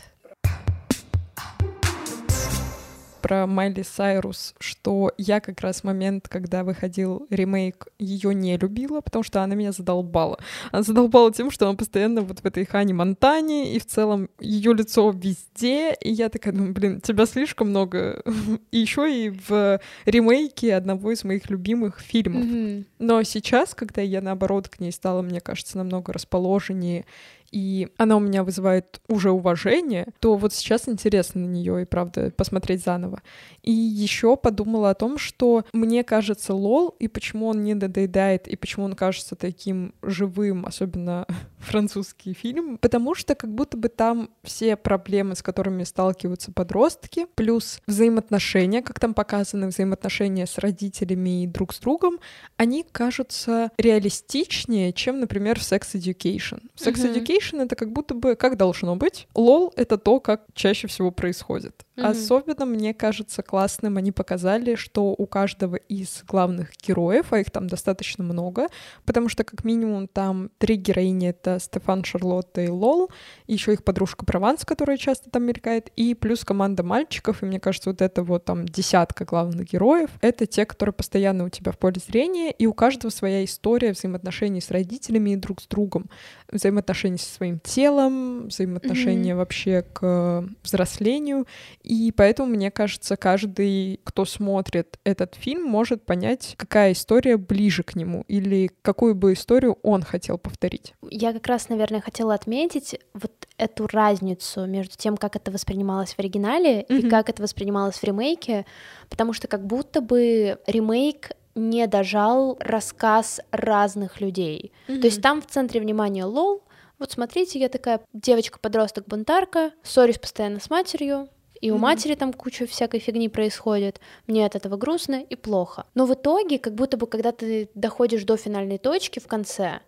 Про 3.26 3.44
Майли 3.48 3.82
Сайрус, 3.82 4.54
что 4.60 5.10
я 5.18 5.40
как 5.40 5.60
раз 5.60 5.80
в 5.80 5.84
момент, 5.84 6.28
когда 6.28 6.62
выходил 6.62 7.26
ремейк, 7.28 7.88
ее 7.98 8.32
не 8.32 8.56
любила, 8.56 9.00
потому 9.00 9.24
что 9.24 9.42
она 9.42 9.56
меня 9.56 9.72
задолбала. 9.72 10.38
Она 10.70 10.84
задолбала 10.84 11.32
тем, 11.32 11.50
что 11.50 11.66
она 11.66 11.76
постоянно 11.76 12.20
вот 12.22 12.38
в 12.38 12.46
этой 12.46 12.64
Хане 12.64 12.94
Монтане, 12.94 13.74
и 13.74 13.80
в 13.80 13.86
целом 13.86 14.30
ее 14.38 14.74
лицо 14.74 15.10
везде, 15.10 15.92
и 15.94 16.12
я 16.12 16.28
такая 16.28 16.54
думаю, 16.54 16.72
блин, 16.72 17.00
тебя 17.00 17.26
слишком 17.26 17.70
много. 17.70 18.22
И 18.70 18.78
еще 18.78 19.12
и 19.12 19.30
в 19.30 19.80
ремейке 20.04 20.76
одного 20.76 21.10
из 21.10 21.24
моих 21.24 21.50
любимых 21.50 21.98
фильмов. 21.98 22.84
Но 23.00 23.22
сейчас, 23.24 23.74
когда 23.74 24.02
я, 24.02 24.20
наоборот, 24.20 24.68
к 24.68 24.78
ней 24.78 24.92
стала, 24.92 25.22
мне 25.22 25.40
кажется, 25.40 25.78
намного 25.78 26.12
расположеннее, 26.12 27.06
и 27.50 27.88
она 27.96 28.16
у 28.16 28.20
меня 28.20 28.44
вызывает 28.44 29.00
уже 29.08 29.30
уважение, 29.30 30.08
то 30.20 30.36
вот 30.36 30.52
сейчас 30.52 30.88
интересно 30.88 31.42
на 31.42 31.46
нее 31.46 31.82
и, 31.82 31.84
правда, 31.84 32.30
посмотреть 32.36 32.82
заново. 32.82 33.22
И 33.62 33.72
еще 33.72 34.36
подумала 34.36 34.90
о 34.90 34.94
том, 34.94 35.18
что 35.18 35.64
мне 35.72 36.04
кажется 36.04 36.54
Лол, 36.54 36.94
и 36.98 37.08
почему 37.08 37.48
он 37.48 37.64
не 37.64 37.74
надоедает, 37.74 38.48
и 38.48 38.56
почему 38.56 38.84
он 38.84 38.94
кажется 38.94 39.36
таким 39.36 39.94
живым, 40.02 40.66
особенно 40.66 41.26
французский 41.66 42.32
фильм, 42.32 42.78
потому 42.78 43.14
что 43.14 43.34
как 43.34 43.52
будто 43.52 43.76
бы 43.76 43.88
там 43.88 44.30
все 44.42 44.76
проблемы, 44.76 45.34
с 45.34 45.42
которыми 45.42 45.84
сталкиваются 45.84 46.52
подростки, 46.52 47.26
плюс 47.34 47.80
взаимоотношения, 47.86 48.82
как 48.82 49.00
там 49.00 49.14
показаны 49.14 49.68
взаимоотношения 49.68 50.46
с 50.46 50.58
родителями 50.58 51.42
и 51.42 51.46
друг 51.46 51.74
с 51.74 51.78
другом, 51.78 52.18
они 52.56 52.84
кажутся 52.90 53.70
реалистичнее, 53.78 54.92
чем, 54.92 55.20
например, 55.20 55.58
в 55.58 55.62
Sex 55.62 55.94
Education. 55.94 56.62
В 56.74 56.86
Sex. 56.86 56.96
Education 57.06 57.62
это 57.62 57.76
как 57.76 57.92
будто 57.92 58.14
бы 58.14 58.34
как 58.36 58.56
должно 58.56 58.96
быть. 58.96 59.28
Лол— 59.34 59.72
это 59.76 59.96
то, 59.98 60.20
как 60.20 60.42
чаще 60.54 60.88
всего 60.88 61.10
происходит. 61.10 61.85
Мгм. 61.96 62.06
Особенно, 62.06 62.66
мне 62.66 62.92
кажется, 62.92 63.42
классным 63.42 63.96
они 63.96 64.12
показали, 64.12 64.74
что 64.74 65.14
у 65.16 65.26
каждого 65.26 65.76
из 65.76 66.22
главных 66.28 66.72
героев, 66.86 67.32
а 67.32 67.38
их 67.38 67.50
там 67.50 67.68
достаточно 67.68 68.22
много, 68.22 68.68
потому 69.06 69.28
что 69.30 69.44
как 69.44 69.64
минимум 69.64 70.06
там 70.06 70.50
три 70.58 70.76
героини— 70.76 71.28
это 71.30 71.58
Стефан, 71.58 72.04
Шарлотта 72.04 72.60
и 72.60 72.68
Лол, 72.68 73.10
еще 73.46 73.72
их 73.72 73.82
подружка 73.82 74.26
Прованс, 74.26 74.64
которая 74.64 74.98
часто 74.98 75.30
там 75.30 75.44
мелькает, 75.44 75.90
и 75.96 76.14
плюс 76.14 76.44
команда 76.44 76.82
мальчиков, 76.82 77.42
и 77.42 77.46
мне 77.46 77.60
кажется, 77.60 77.90
вот 77.90 78.02
это 78.02 78.22
вот 78.22 78.44
там 78.44 78.66
десятка 78.66 79.24
главных 79.24 79.72
героев, 79.72 80.10
это 80.20 80.46
те, 80.46 80.66
которые 80.66 80.92
постоянно 80.92 81.44
у 81.44 81.48
тебя 81.48 81.72
в 81.72 81.78
поле 81.78 82.00
зрения, 82.06 82.50
и 82.50 82.66
у 82.66 82.74
каждого 82.74 83.10
своя 83.10 83.42
история 83.44 83.92
взаимоотношений 83.92 84.60
с 84.60 84.70
родителями 84.70 85.30
и 85.30 85.36
друг 85.36 85.62
с 85.62 85.66
другом, 85.66 86.10
взаимоотношений 86.50 87.18
со 87.18 87.32
своим 87.32 87.58
телом, 87.60 88.48
взаимоотношения 88.48 89.34
вообще 89.34 89.82
к 89.82 90.46
взрослению, 90.62 91.46
и 91.86 92.10
поэтому, 92.12 92.48
мне 92.50 92.70
кажется, 92.70 93.16
каждый, 93.16 94.00
кто 94.04 94.24
смотрит 94.24 94.98
этот 95.04 95.36
фильм, 95.36 95.62
может 95.64 96.04
понять, 96.04 96.54
какая 96.56 96.92
история 96.92 97.36
ближе 97.36 97.82
к 97.84 97.94
нему, 97.94 98.24
или 98.26 98.70
какую 98.82 99.14
бы 99.14 99.32
историю 99.34 99.78
он 99.82 100.02
хотел 100.02 100.36
повторить. 100.36 100.94
Я 101.10 101.32
как 101.32 101.46
раз, 101.46 101.68
наверное, 101.68 102.00
хотела 102.00 102.34
отметить 102.34 102.98
вот 103.14 103.32
эту 103.56 103.86
разницу 103.86 104.66
между 104.66 104.96
тем, 104.96 105.16
как 105.16 105.36
это 105.36 105.50
воспринималось 105.50 106.14
в 106.14 106.18
оригинале 106.18 106.82
и 106.82 106.94
Мгм. 107.02 107.10
как 107.10 107.28
это 107.30 107.42
воспринималось 107.42 107.96
в 107.96 108.04
ремейке, 108.04 108.66
потому 109.08 109.32
что 109.32 109.46
как 109.48 109.64
будто 109.66 110.00
бы 110.00 110.58
ремейк 110.66 111.30
не 111.54 111.86
дожал 111.86 112.56
рассказ 112.60 113.40
разных 113.50 114.20
людей. 114.20 114.72
То 114.86 114.92
есть 114.92 115.22
там 115.22 115.40
в 115.40 115.46
центре 115.46 115.80
внимания 115.80 116.24
лол. 116.24 116.62
Вот 116.98 117.12
смотрите, 117.12 117.58
я 117.58 117.68
такая 117.68 118.00
девочка-подросток-бунтарка, 118.12 119.70
ссорюсь 119.82 120.18
постоянно 120.18 120.60
с 120.60 120.70
матерью, 120.70 121.28
и 121.66 121.70
у 121.72 121.78
матери 121.78 122.14
там 122.14 122.32
куча 122.32 122.64
всякой 122.64 123.00
фигни 123.00 123.28
происходит. 123.28 124.00
Мне 124.28 124.46
от 124.46 124.54
этого 124.54 124.76
грустно 124.76 125.20
и 125.20 125.34
плохо. 125.34 125.84
Но 125.94 126.06
в 126.06 126.14
итоге, 126.14 126.60
как 126.60 126.76
будто 126.76 126.96
бы, 126.96 127.08
когда 127.08 127.32
ты 127.32 127.68
доходишь 127.74 128.22
до 128.22 128.36
финальной 128.36 128.78
точки 128.78 129.18
в 129.18 129.26
конце, 129.26 129.80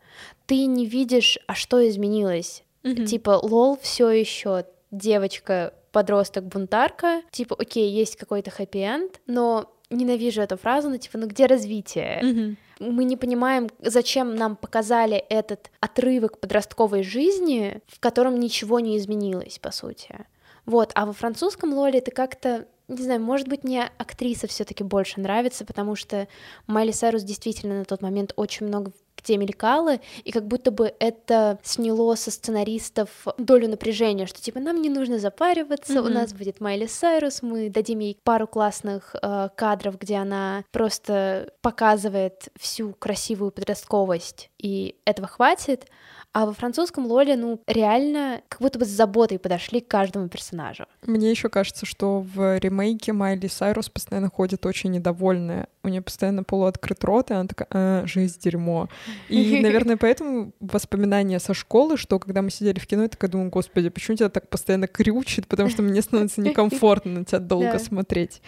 ты 0.47 0.67
не 0.67 0.87
видишь, 0.87 1.39
а 1.47 1.55
что 1.55 1.89
изменилось. 1.89 2.65
Мгм. 2.83 3.05
Типа, 3.05 3.39
лол 3.41 3.79
все 3.81 4.11
еще 4.11 4.65
девочка 4.91 5.73
подросток 5.93 6.47
бунтарка, 6.47 7.23
типа, 7.31 7.55
окей, 7.57 7.89
есть 7.93 8.17
какой-то 8.17 8.51
хэппи-энд, 8.51 9.21
но 9.29 9.73
ненавижу 9.89 10.43
эту 10.43 10.57
фразу, 10.57 10.91
но 10.91 10.97
типа, 10.97 11.17
ну 11.19 11.29
где 11.29 11.47
развитие? 11.47 12.21
Мгм. 12.23 12.57
Мы 12.81 13.05
не 13.05 13.17
понимаем, 13.17 13.69
зачем 13.81 14.35
нам 14.35 14.57
показали 14.57 15.17
этот 15.17 15.71
отрывок 15.79 16.41
подростковой 16.41 17.05
жизни, 17.05 17.81
в 17.87 18.01
котором 18.01 18.41
ничего 18.41 18.81
не 18.81 18.97
изменилось, 18.97 19.61
по 19.61 19.71
сути. 19.71 20.27
Вот, 20.69 20.93
а 20.95 21.07
во 21.07 21.15
французском 21.15 21.73
Лоле 21.73 21.99
это 22.01 22.11
как-то, 22.11 22.67
не 22.89 23.03
знаю, 23.03 23.23
может 23.23 23.49
быть, 23.49 23.65
мне 23.65 23.91
актриса 23.97 24.47
все 24.47 24.65
таки 24.65 24.85
больше 24.85 25.19
нравится, 25.19 25.65
потому 25.65 25.97
что 25.97 26.29
Майли 26.67 26.91
Сайрус 26.93 27.23
действительно 27.23 27.79
на 27.79 27.85
тот 27.87 28.03
момент 28.03 28.35
очень 28.37 28.67
много 28.67 28.93
где 29.21 29.37
мелькала, 29.37 29.99
и 30.23 30.31
как 30.31 30.47
будто 30.47 30.71
бы 30.71 30.95
это 31.01 31.59
сняло 31.65 32.15
со 32.15 32.31
сценаристов 32.31 33.09
долю 33.37 33.69
напряжения, 33.69 34.27
что 34.27 34.41
типа 34.41 34.61
нам 34.61 34.81
не 34.81 34.89
нужно 34.89 35.19
запариваться, 35.19 36.01
у 36.01 36.05
Мгм. 36.05 36.15
нас 36.15 36.33
будет 36.33 36.61
Майли 36.61 36.87
Сайрус, 36.87 37.43
мы 37.43 37.69
дадим 37.69 37.99
ей 37.99 38.17
пару 38.23 38.47
классных 38.47 39.17
э, 39.21 39.49
кадров, 39.57 39.99
где 39.99 40.17
она 40.17 40.63
просто 40.71 41.53
показывает 41.63 42.49
всю 42.59 42.93
красивую 42.93 43.51
подростковость, 43.51 44.51
и 44.59 44.95
этого 45.05 45.27
хватит. 45.27 45.87
А 46.33 46.45
во 46.45 46.53
французском 46.53 47.07
Лоле, 47.07 47.37
ну, 47.37 47.61
реально, 47.67 48.43
как 48.49 48.61
будто 48.61 48.79
бы 48.79 48.85
с 48.85 48.89
заботой 48.89 49.39
подошли 49.39 49.81
к 49.81 49.89
каждому 49.89 50.29
персонажу. 50.29 50.85
Мне 51.07 51.31
еще 51.31 51.49
кажется, 51.49 51.87
что 51.87 52.21
в 52.21 52.59
ремейке 52.59 53.13
Майли 53.13 53.47
Сайрус 53.47 53.89
постоянно 53.89 54.29
ходит 54.29 54.67
очень 54.67 54.91
недовольная. 54.91 55.69
У 55.83 55.89
нее 55.89 56.03
постоянно 56.03 56.45
полуоткрыт 56.45 57.03
рот, 57.03 57.31
и 57.31 57.35
она 57.35 57.47
такая, 57.47 57.69
а, 57.71 58.07
жизнь 58.07 58.39
дерьмо. 58.41 58.89
И, 59.31 59.59
наверное, 59.63 59.97
поэтому 59.97 60.53
воспоминания 60.61 61.41
со 61.41 61.55
школы, 61.55 61.97
что 61.97 62.19
когда 62.19 62.43
мы 62.43 62.51
сидели 62.51 62.79
в 62.79 62.87
кино, 62.87 63.05
я 63.05 63.09
такая 63.09 63.31
думаю, 63.31 63.49
господи, 63.49 63.89
почему 63.89 64.19
тебя 64.19 64.29
так 64.29 64.51
постоянно 64.51 64.87
крючит, 64.87 65.47
потому 65.47 65.71
что 65.71 65.83
мне 65.83 66.03
становится 66.03 66.43
некомфортно 66.43 67.21
на 67.21 67.25
тебя 67.25 67.39
долго 67.39 67.79
смотреть. 67.79 68.43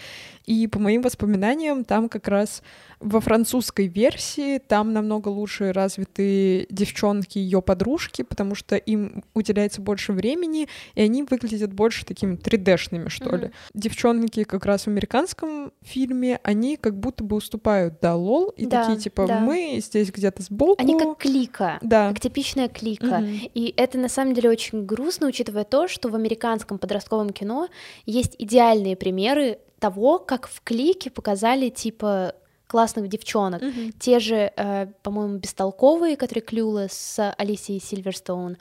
И 0.45 0.67
по 0.67 0.79
моим 0.79 1.01
воспоминаниям, 1.01 1.85
там 1.85 2.09
как 2.09 2.29
раз 2.29 2.63
во 3.00 3.21
французской 3.21 3.87
версии 3.87 4.59
там 4.59 4.92
намного 4.92 5.28
лучше 5.28 5.73
развиты 5.73 6.66
девчонки 6.71 7.38
и 7.38 7.40
ее 7.40 7.62
подружки, 7.62 8.23
потому 8.23 8.54
что 8.54 8.76
им 8.76 9.25
уделяется 9.35 9.80
больше 9.80 10.12
времени, 10.12 10.69
и 10.95 11.00
они 11.00 11.23
выглядят 11.23 11.73
больше 11.73 12.04
такими 12.04 12.37
3D-шными, 12.37 13.09
что 13.09 13.37
ли. 13.37 13.47
Мгм. 13.47 13.52
Девчонки 13.75 14.45
как 14.45 14.66
раз 14.66 14.83
в 14.83 14.88
американском 14.88 15.73
фильме, 15.83 16.40
они 16.42 16.76
как 16.76 16.99
будто 16.99 17.25
бы 17.25 17.37
уступают 17.37 17.95
да 18.02 18.14
лол, 18.14 18.50
и 18.50 18.66
Да, 18.66 18.83
такие 18.85 18.99
типа 19.00 19.26
да. 19.26 19.40
мы 19.40 19.78
здесь 19.83 20.11
где-то 20.12 20.42
сбоку. 20.42 20.83
Они 20.83 20.99
как 20.99 21.16
клика, 21.19 21.78
Да. 21.83 22.11
как 22.11 22.21
типичная 22.21 22.69
клика. 22.69 23.21
Мгм. 23.21 23.40
И 23.54 23.73
это 23.76 23.99
на 23.99 24.09
самом 24.09 24.35
деле 24.35 24.50
очень 24.50 24.85
грустно, 24.85 25.26
учитывая 25.28 25.64
то, 25.64 25.88
что 25.88 26.11
в 26.11 26.14
американском 26.14 26.78
подростковом 26.78 27.30
кино 27.30 27.69
есть 28.04 28.37
идеальные 28.38 28.97
примеры 28.97 29.59
того, 29.78 30.19
как 30.19 30.47
в 30.47 30.61
клике 30.62 31.11
показали 31.11 31.71
типа 31.71 32.35
классных 32.71 33.09
девчонок. 33.09 33.62
Мгм. 33.62 33.93
Те 33.99 34.21
же, 34.21 34.53
э, 34.57 34.87
по-моему, 35.03 35.39
бестолковые, 35.39 36.17
которые 36.17 36.43
клюла 36.43 36.87
с 36.89 37.35
Алисией 37.37 37.81
Сильверстоун, 37.81 38.57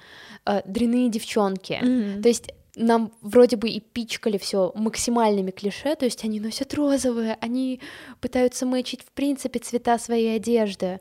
э, 0.46 0.62
дряные 0.66 1.10
девчонки. 1.10 1.80
Мгм. 1.80 2.24
То 2.24 2.30
есть 2.30 2.52
нам 2.76 3.12
вроде 3.22 3.56
бы 3.56 3.70
и 3.70 3.80
пичкали 3.80 4.40
все 4.40 4.72
максимальными 4.74 5.52
клише, 5.52 5.96
то 5.96 6.06
есть 6.06 6.24
они 6.26 6.40
носят 6.40 6.74
розовое, 6.74 7.38
они 7.40 7.82
пытаются 8.20 8.66
мэчить 8.66 9.04
в 9.04 9.12
принципе 9.12 9.60
цвета 9.60 10.00
своей 10.00 10.38
одежды, 10.38 11.00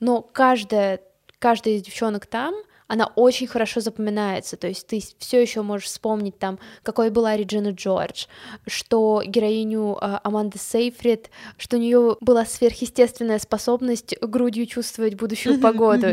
но 0.00 0.20
каждая, 0.20 1.00
каждая 1.38 1.76
из 1.76 1.82
девчонок 1.82 2.26
там, 2.26 2.54
она 2.88 3.06
очень 3.16 3.46
хорошо 3.46 3.80
запоминается, 3.80 4.56
то 4.56 4.66
есть 4.66 4.86
ты 4.86 5.00
все 5.18 5.40
еще 5.40 5.62
можешь 5.62 5.86
вспомнить 5.86 6.38
там, 6.38 6.58
какой 6.82 7.10
была 7.10 7.36
Реджина 7.36 7.70
Джордж, 7.70 8.26
что 8.66 9.22
героиню 9.24 9.96
а, 10.00 10.20
Аманды 10.24 10.58
Сейфрид, 10.58 11.30
что 11.56 11.76
у 11.76 11.80
нее 11.80 12.16
была 12.20 12.44
сверхъестественная 12.44 13.38
способность 13.38 14.16
грудью 14.20 14.66
чувствовать 14.66 15.14
будущую 15.14 15.60
погоду, 15.60 16.08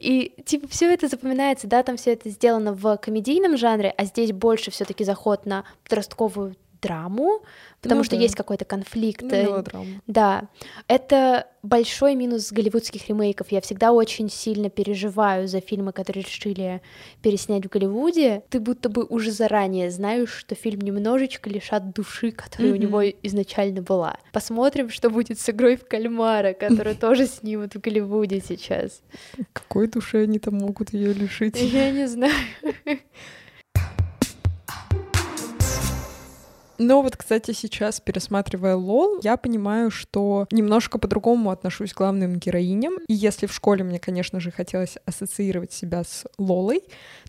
и 0.00 0.34
типа 0.44 0.68
все 0.68 0.92
это 0.92 1.08
запоминается, 1.08 1.66
да, 1.66 1.82
там 1.82 1.96
все 1.96 2.12
это 2.12 2.28
сделано 2.30 2.72
в 2.72 2.96
комедийном 2.96 3.56
жанре, 3.56 3.94
а 3.96 4.04
здесь 4.04 4.32
больше 4.32 4.70
все-таки 4.70 5.04
заход 5.04 5.46
на 5.46 5.64
подростковую 5.84 6.56
драму, 6.84 7.42
потому 7.80 8.00
Ну 8.00 8.04
что 8.04 8.16
да. 8.16 8.22
есть 8.22 8.34
какой-то 8.34 8.64
конфликт. 8.64 9.22
Ну, 9.22 9.28
э, 9.32 9.64
да, 10.06 10.48
это 10.88 11.46
большой 11.62 12.14
минус 12.14 12.52
голливудских 12.52 13.08
ремейков. 13.08 13.46
Я 13.50 13.60
всегда 13.60 13.92
очень 13.92 14.28
сильно 14.30 14.68
переживаю 14.68 15.48
за 15.48 15.60
фильмы, 15.60 15.92
которые 15.92 16.22
решили 16.24 16.80
переснять 17.22 17.64
в 17.64 17.68
Голливуде. 17.70 18.42
Ты 18.50 18.60
будто 18.60 18.88
бы 18.88 19.04
уже 19.04 19.30
заранее 19.30 19.90
знаешь, 19.90 20.30
что 20.30 20.54
фильм 20.54 20.80
немножечко 20.82 21.48
лишат 21.50 21.92
души, 21.94 22.30
которая 22.32 22.72
у 22.72 22.74
Мгм. 22.76 22.82
него 22.82 23.02
изначально 23.22 23.80
была. 23.82 24.16
Посмотрим, 24.32 24.90
что 24.90 25.08
будет 25.10 25.40
с 25.40 25.48
игрой 25.50 25.76
в 25.76 25.86
кальмара, 25.88 26.52
которую 26.52 26.96
тоже 27.00 27.26
снимут 27.26 27.74
в 27.74 27.80
Голливуде 27.80 28.40
сейчас. 28.46 29.00
Какой 29.52 29.88
душе 29.88 30.22
они 30.24 30.38
там 30.38 30.54
могут 30.58 30.92
ее 30.92 31.12
лишить? 31.14 31.56
Я 31.60 31.90
не 31.90 32.06
знаю. 32.06 32.34
Но 36.78 37.02
вот, 37.02 37.16
кстати, 37.16 37.52
сейчас, 37.52 38.00
пересматривая 38.00 38.74
Лол, 38.76 39.20
я 39.22 39.36
понимаю, 39.36 39.90
что 39.90 40.46
немножко 40.50 40.98
по-другому 40.98 41.50
отношусь 41.50 41.92
к 41.92 41.98
главным 41.98 42.36
героиням. 42.38 42.94
И 43.08 43.14
если 43.14 43.46
в 43.46 43.52
школе 43.52 43.84
мне, 43.84 43.98
конечно 43.98 44.40
же, 44.40 44.50
хотелось 44.50 44.96
ассоциировать 45.06 45.72
себя 45.72 46.02
с 46.04 46.24
Лолой, 46.38 46.82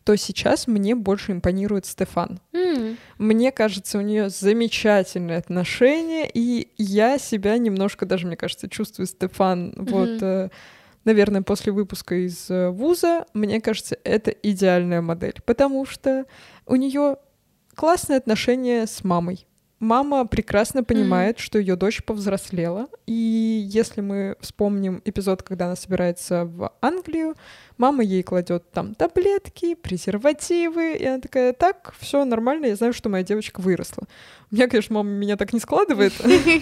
то 0.03 0.15
сейчас 0.15 0.67
мне 0.67 0.95
больше 0.95 1.31
импонирует 1.31 1.85
Стефан. 1.85 2.39
М, 2.53 2.97
Мне 3.17 3.51
кажется, 3.51 3.97
у 3.97 4.01
нее 4.01 4.29
замечательные 4.29 5.37
отношения, 5.37 6.29
и 6.31 6.69
я 6.77 7.17
себя 7.17 7.57
немножко 7.57 8.05
даже, 8.05 8.27
мне 8.27 8.35
кажется, 8.37 8.69
чувствую 8.69 9.07
Стефан. 9.07 9.73
Вот, 9.77 10.09
Мгм. 10.09 10.17
э, 10.21 10.49
наверное, 11.05 11.41
после 11.41 11.71
выпуска 11.71 12.15
из 12.15 12.49
э, 12.49 12.69
вуза, 12.69 13.25
мне 13.33 13.61
кажется, 13.61 13.97
это 14.03 14.31
идеальная 14.31 15.01
модель, 15.01 15.35
потому 15.45 15.85
что 15.85 16.25
у 16.65 16.75
нее 16.75 17.17
классные 17.75 18.17
отношения 18.17 18.87
с 18.87 19.03
мамой. 19.03 19.47
Мама 19.79 20.25
прекрасно 20.25 20.85
понимает, 20.85 21.37
что 21.37 21.59
ее 21.59 21.75
дочь 21.75 22.01
повзрослела, 22.03 22.87
и 23.05 23.67
если 23.69 23.99
мы 23.99 24.37
вспомним 24.39 25.01
эпизод, 25.03 25.43
когда 25.43 25.65
она 25.65 25.75
собирается 25.75 26.45
в 26.45 26.71
Англию, 26.81 27.35
мама 27.77 28.01
ей 28.01 28.23
кладет 28.23 28.71
там 28.71 28.95
таблетки, 28.95 29.75
презервативы, 29.75 30.95
и 30.95 31.05
она 31.05 31.19
такая, 31.19 31.51
так, 31.51 31.93
все 31.99 32.23
нормально, 32.23 32.67
я 32.67 32.77
знаю, 32.77 32.93
что 32.93 33.09
моя 33.09 33.23
девочка 33.23 33.59
выросла. 33.59 34.07
У 34.49 34.55
меня, 34.55 34.69
конечно, 34.69 34.95
мама 34.95 35.09
меня 35.09 35.35
так 35.35 35.51
не 35.51 35.59
складывает, 35.59 36.13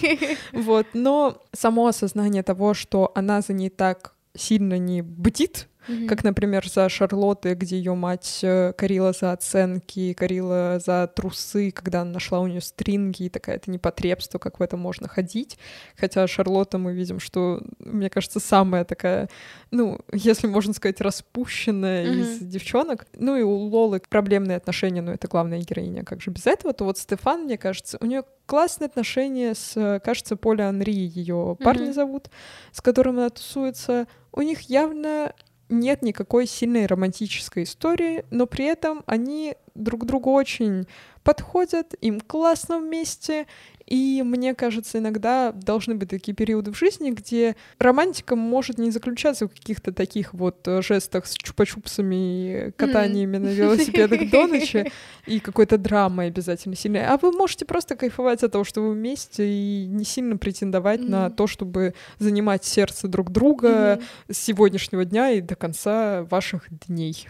вот, 0.52 0.88
но 0.94 1.44
само 1.52 1.88
осознание 1.88 2.42
того, 2.42 2.74
что 2.74 3.12
она 3.14 3.42
за 3.42 3.54
ней 3.54 3.70
так 3.70 4.16
сильно 4.36 4.80
не 4.80 5.04
бдит, 5.04 5.70
мгм. 5.88 6.08
как, 6.08 6.24
например, 6.24 6.68
за 6.68 6.88
Шарлоттой, 6.90 7.56
где 7.56 7.78
ее 7.78 7.94
мать 7.96 8.40
э, 8.44 8.74
корила 8.74 9.14
за 9.14 9.32
оценки, 9.34 10.14
корила 10.14 10.80
за 10.84 11.08
трусы, 11.08 11.72
когда 11.72 12.02
она 12.02 12.12
нашла 12.12 12.40
у 12.40 12.48
нее 12.48 12.62
стринги, 12.62 13.24
и 13.24 13.30
такая 13.30 13.56
это 13.58 13.72
непотребство, 13.72 14.40
как 14.40 14.60
в 14.60 14.64
это 14.64 14.78
можно 14.78 15.08
ходить. 15.08 15.58
Хотя 15.98 16.26
Шарлотта 16.28 16.78
мы 16.78 16.94
видим, 16.94 17.20
что, 17.20 17.62
мне 17.80 18.10
кажется, 18.10 18.40
самая 18.40 18.86
такая, 18.86 19.30
ну, 19.72 20.00
если 20.12 20.48
можно 20.48 20.74
сказать, 20.74 21.02
распущенная 21.02 22.08
Мгм. 22.08 22.20
из 22.22 22.40
девчонок. 22.40 23.06
Ну 23.16 23.36
и 23.38 23.42
у 23.42 23.52
Лолы 23.52 24.02
проблемные 24.10 24.58
отношения, 24.58 25.02
но 25.02 25.14
это 25.14 25.28
главная 25.28 25.60
героиня, 25.60 26.04
как 26.04 26.22
же 26.22 26.32
без 26.32 26.48
этого, 26.48 26.74
то 26.74 26.86
вот 26.86 26.98
Стефан, 26.98 27.44
мне 27.44 27.58
кажется, 27.58 27.98
у 28.02 28.06
нее 28.06 28.24
классные 28.46 28.88
отношения 28.88 29.56
с, 29.56 29.74
э, 29.78 30.00
кажется, 30.00 30.36
Поля 30.36 30.68
Анри, 30.70 30.92
ее 30.94 31.58
парня 31.64 31.86
Мгм. 31.86 31.94
зовут, 31.94 32.30
с 32.72 32.82
которым 32.82 33.18
она 33.18 33.30
тусуется. 33.30 34.08
У 34.32 34.42
них 34.42 34.62
явно 34.62 35.34
нет 35.80 36.02
никакой 36.02 36.48
сильной 36.48 36.86
романтической 36.86 37.64
истории, 37.64 38.26
но 38.32 38.46
при 38.46 38.66
этом 38.66 39.04
они 39.06 39.56
друг 39.76 40.06
другу 40.06 40.32
очень 40.32 40.88
подходят, 41.24 41.94
им 42.02 42.20
классно 42.20 42.80
вместе, 42.80 43.48
и 43.94 44.24
мне 44.24 44.56
кажется, 44.56 44.98
иногда 44.98 45.52
должны 45.52 45.94
быть 45.94 46.10
такие 46.10 46.34
периоды 46.34 46.72
в 46.72 46.76
жизни, 46.76 47.12
где 47.12 47.56
романтика 47.78 48.36
может 48.36 48.80
не 48.80 48.90
заключаться 48.90 49.46
в 49.48 49.52
каких-то 49.52 49.94
таких 49.94 50.34
вот 50.34 50.68
э, 50.68 50.82
жестах 50.82 51.28
с 51.28 51.36
чупа-чупсами, 51.38 52.72
катаниями 52.76 53.38
на 53.38 53.50
велосипедах 53.50 54.32
до 54.32 54.48
ночи 54.48 54.92
и 55.28 55.40
какой-то 55.40 55.78
драмой 55.78 56.30
обязательно 56.30 56.76
сильной, 56.76 57.06
а 57.06 57.20
вы 57.22 57.34
можете 57.34 57.66
просто 57.66 57.96
кайфовать 57.96 58.42
от 58.42 58.54
того, 58.54 58.64
что 58.64 58.82
вы 58.82 58.94
вместе, 58.94 59.48
и 59.48 59.86
не 59.86 60.06
сильно 60.06 60.38
претендовать 60.38 61.08
на 61.08 61.28
Мгм. 61.28 61.36
то, 61.36 61.46
чтобы 61.46 61.94
занимать 62.18 62.66
сердце 62.66 63.08
друг 63.08 63.32
друга 63.32 64.00
Мгм. 64.00 64.34
с 64.34 64.38
сегодняшнего 64.40 65.06
дня 65.06 65.30
и 65.30 65.42
до 65.42 65.56
конца 65.56 66.24
ваших 66.32 66.64
дней. 66.88 67.28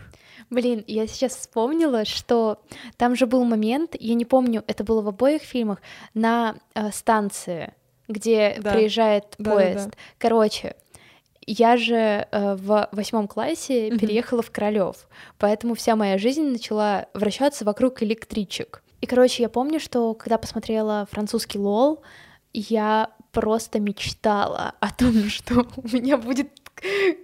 Блин, 0.50 0.84
я 0.88 1.08
сейчас 1.08 1.36
вспомнила, 1.36 2.06
что 2.06 2.60
там 2.98 3.16
же 3.16 3.26
был 3.26 3.44
момент, 3.44 3.96
я 4.00 4.14
не 4.14 4.26
помню, 4.26 4.64
это 4.68 4.84
было 4.84 5.02
в 5.02 5.08
обоих 5.08 5.42
фильмах, 5.42 5.82
на 6.14 6.56
э, 6.76 6.92
станции, 6.92 7.74
где 8.08 8.58
Да. 8.60 8.72
проезжает 8.74 9.36
Да-да-да. 9.38 9.52
поезд. 9.56 9.90
Короче, 10.18 10.76
я 11.46 11.76
же 11.78 12.28
э, 12.32 12.56
в 12.56 12.90
восьмом 12.92 13.28
классе 13.28 13.90
Мгм. 13.90 14.00
переехала 14.00 14.42
в 14.42 14.52
Королёв, 14.52 15.08
поэтому 15.40 15.76
вся 15.76 15.96
моя 15.96 16.18
жизнь 16.18 16.44
начала 16.44 17.08
вращаться 17.14 17.66
вокруг 17.66 18.02
электричек. 18.04 18.82
И, 19.02 19.06
короче, 19.06 19.44
я 19.44 19.50
помню, 19.50 19.80
что 19.82 20.14
когда 20.14 20.38
посмотрела 20.38 21.08
французский 21.12 21.60
лол, 21.60 22.02
я 22.54 23.10
просто 23.34 23.80
мечтала 23.82 24.76
о 24.80 24.94
том, 24.94 25.12
что 25.30 25.66
у 25.76 25.88
меня 25.90 26.18
будет 26.18 26.50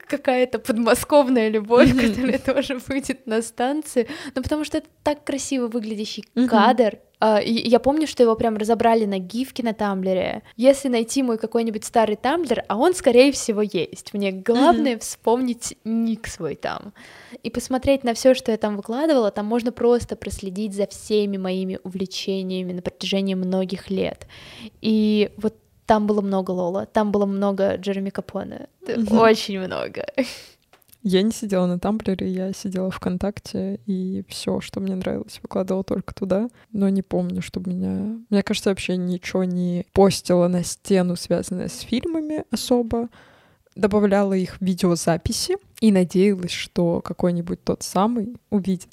какая-то 0.07 0.59
подмосковная 0.59 1.49
любовь, 1.49 1.91
которая 1.95 2.39
тоже 2.39 2.79
выйдет 2.87 3.27
на 3.27 3.41
станции. 3.41 4.07
Ну, 4.35 4.41
потому 4.41 4.63
что 4.63 4.77
это 4.77 4.87
так 5.03 5.23
красиво 5.23 5.67
выглядящий 5.67 6.23
кадр. 6.47 6.99
Uh, 7.21 7.43
я 7.43 7.79
помню, 7.79 8.07
что 8.07 8.23
его 8.23 8.33
прям 8.37 8.55
разобрали 8.55 9.03
на 9.03 9.19
гифке 9.19 9.61
на 9.61 9.73
Тамблере. 9.73 10.41
Если 10.55 10.87
найти 10.87 11.21
мой 11.21 11.37
какой-нибудь 11.37 11.83
старый 11.83 12.15
Тамблер, 12.15 12.63
а 12.69 12.77
он, 12.77 12.93
скорее 12.93 13.33
всего, 13.33 13.61
есть. 13.61 14.13
Мне 14.13 14.31
главное 14.31 14.93
mm-hmm. 14.93 14.99
вспомнить 14.99 15.77
ник 15.83 16.27
свой 16.27 16.55
там. 16.55 16.93
И 17.43 17.49
посмотреть 17.49 18.05
на 18.05 18.13
все, 18.13 18.33
что 18.33 18.53
я 18.53 18.57
там 18.57 18.77
выкладывала, 18.77 19.31
там 19.31 19.47
можно 19.47 19.73
просто 19.73 20.15
проследить 20.15 20.73
за 20.73 20.87
всеми 20.87 21.35
моими 21.35 21.77
увлечениями 21.83 22.71
на 22.71 22.81
протяжении 22.81 23.33
многих 23.33 23.89
лет. 23.89 24.25
И 24.79 25.31
вот 25.35 25.55
там 25.89 26.05
было 26.05 26.21
много 26.21 26.51
Лола, 26.51 26.85
там 26.85 27.11
было 27.11 27.25
много 27.25 27.75
Джереми 27.77 28.11
Капона. 28.11 28.67
Очень 29.09 29.59
много. 29.59 30.05
Я 31.01 31.23
не 31.23 31.31
сидела 31.31 31.65
на 31.65 31.79
Тамблере, 31.79 32.29
я 32.29 32.53
сидела 32.53 32.91
ВКонтакте, 32.91 33.79
и 33.87 34.23
все, 34.27 34.61
что 34.61 34.81
мне 34.81 34.93
нравилось, 34.93 35.39
выкладывала 35.41 35.83
только 35.83 36.13
туда. 36.13 36.49
Но 36.71 36.89
не 36.89 37.01
помню, 37.01 37.41
чтобы 37.41 37.71
меня... 37.71 38.19
Мне 38.29 38.43
кажется, 38.43 38.69
вообще 38.69 38.97
ничего 38.97 39.45
не 39.45 39.87
постила 39.91 40.47
на 40.47 40.63
стену, 40.63 41.15
связанное 41.15 41.69
с 41.69 41.79
фильмами 41.79 42.43
особо. 42.51 43.09
Добавляла 43.75 44.33
их 44.33 44.57
в 44.57 44.61
видеозаписи 44.61 45.57
и 45.81 45.91
надеялась, 45.91 46.51
что 46.51 47.01
какой-нибудь 47.01 47.63
тот 47.63 47.81
самый 47.81 48.35
увидит 48.51 48.89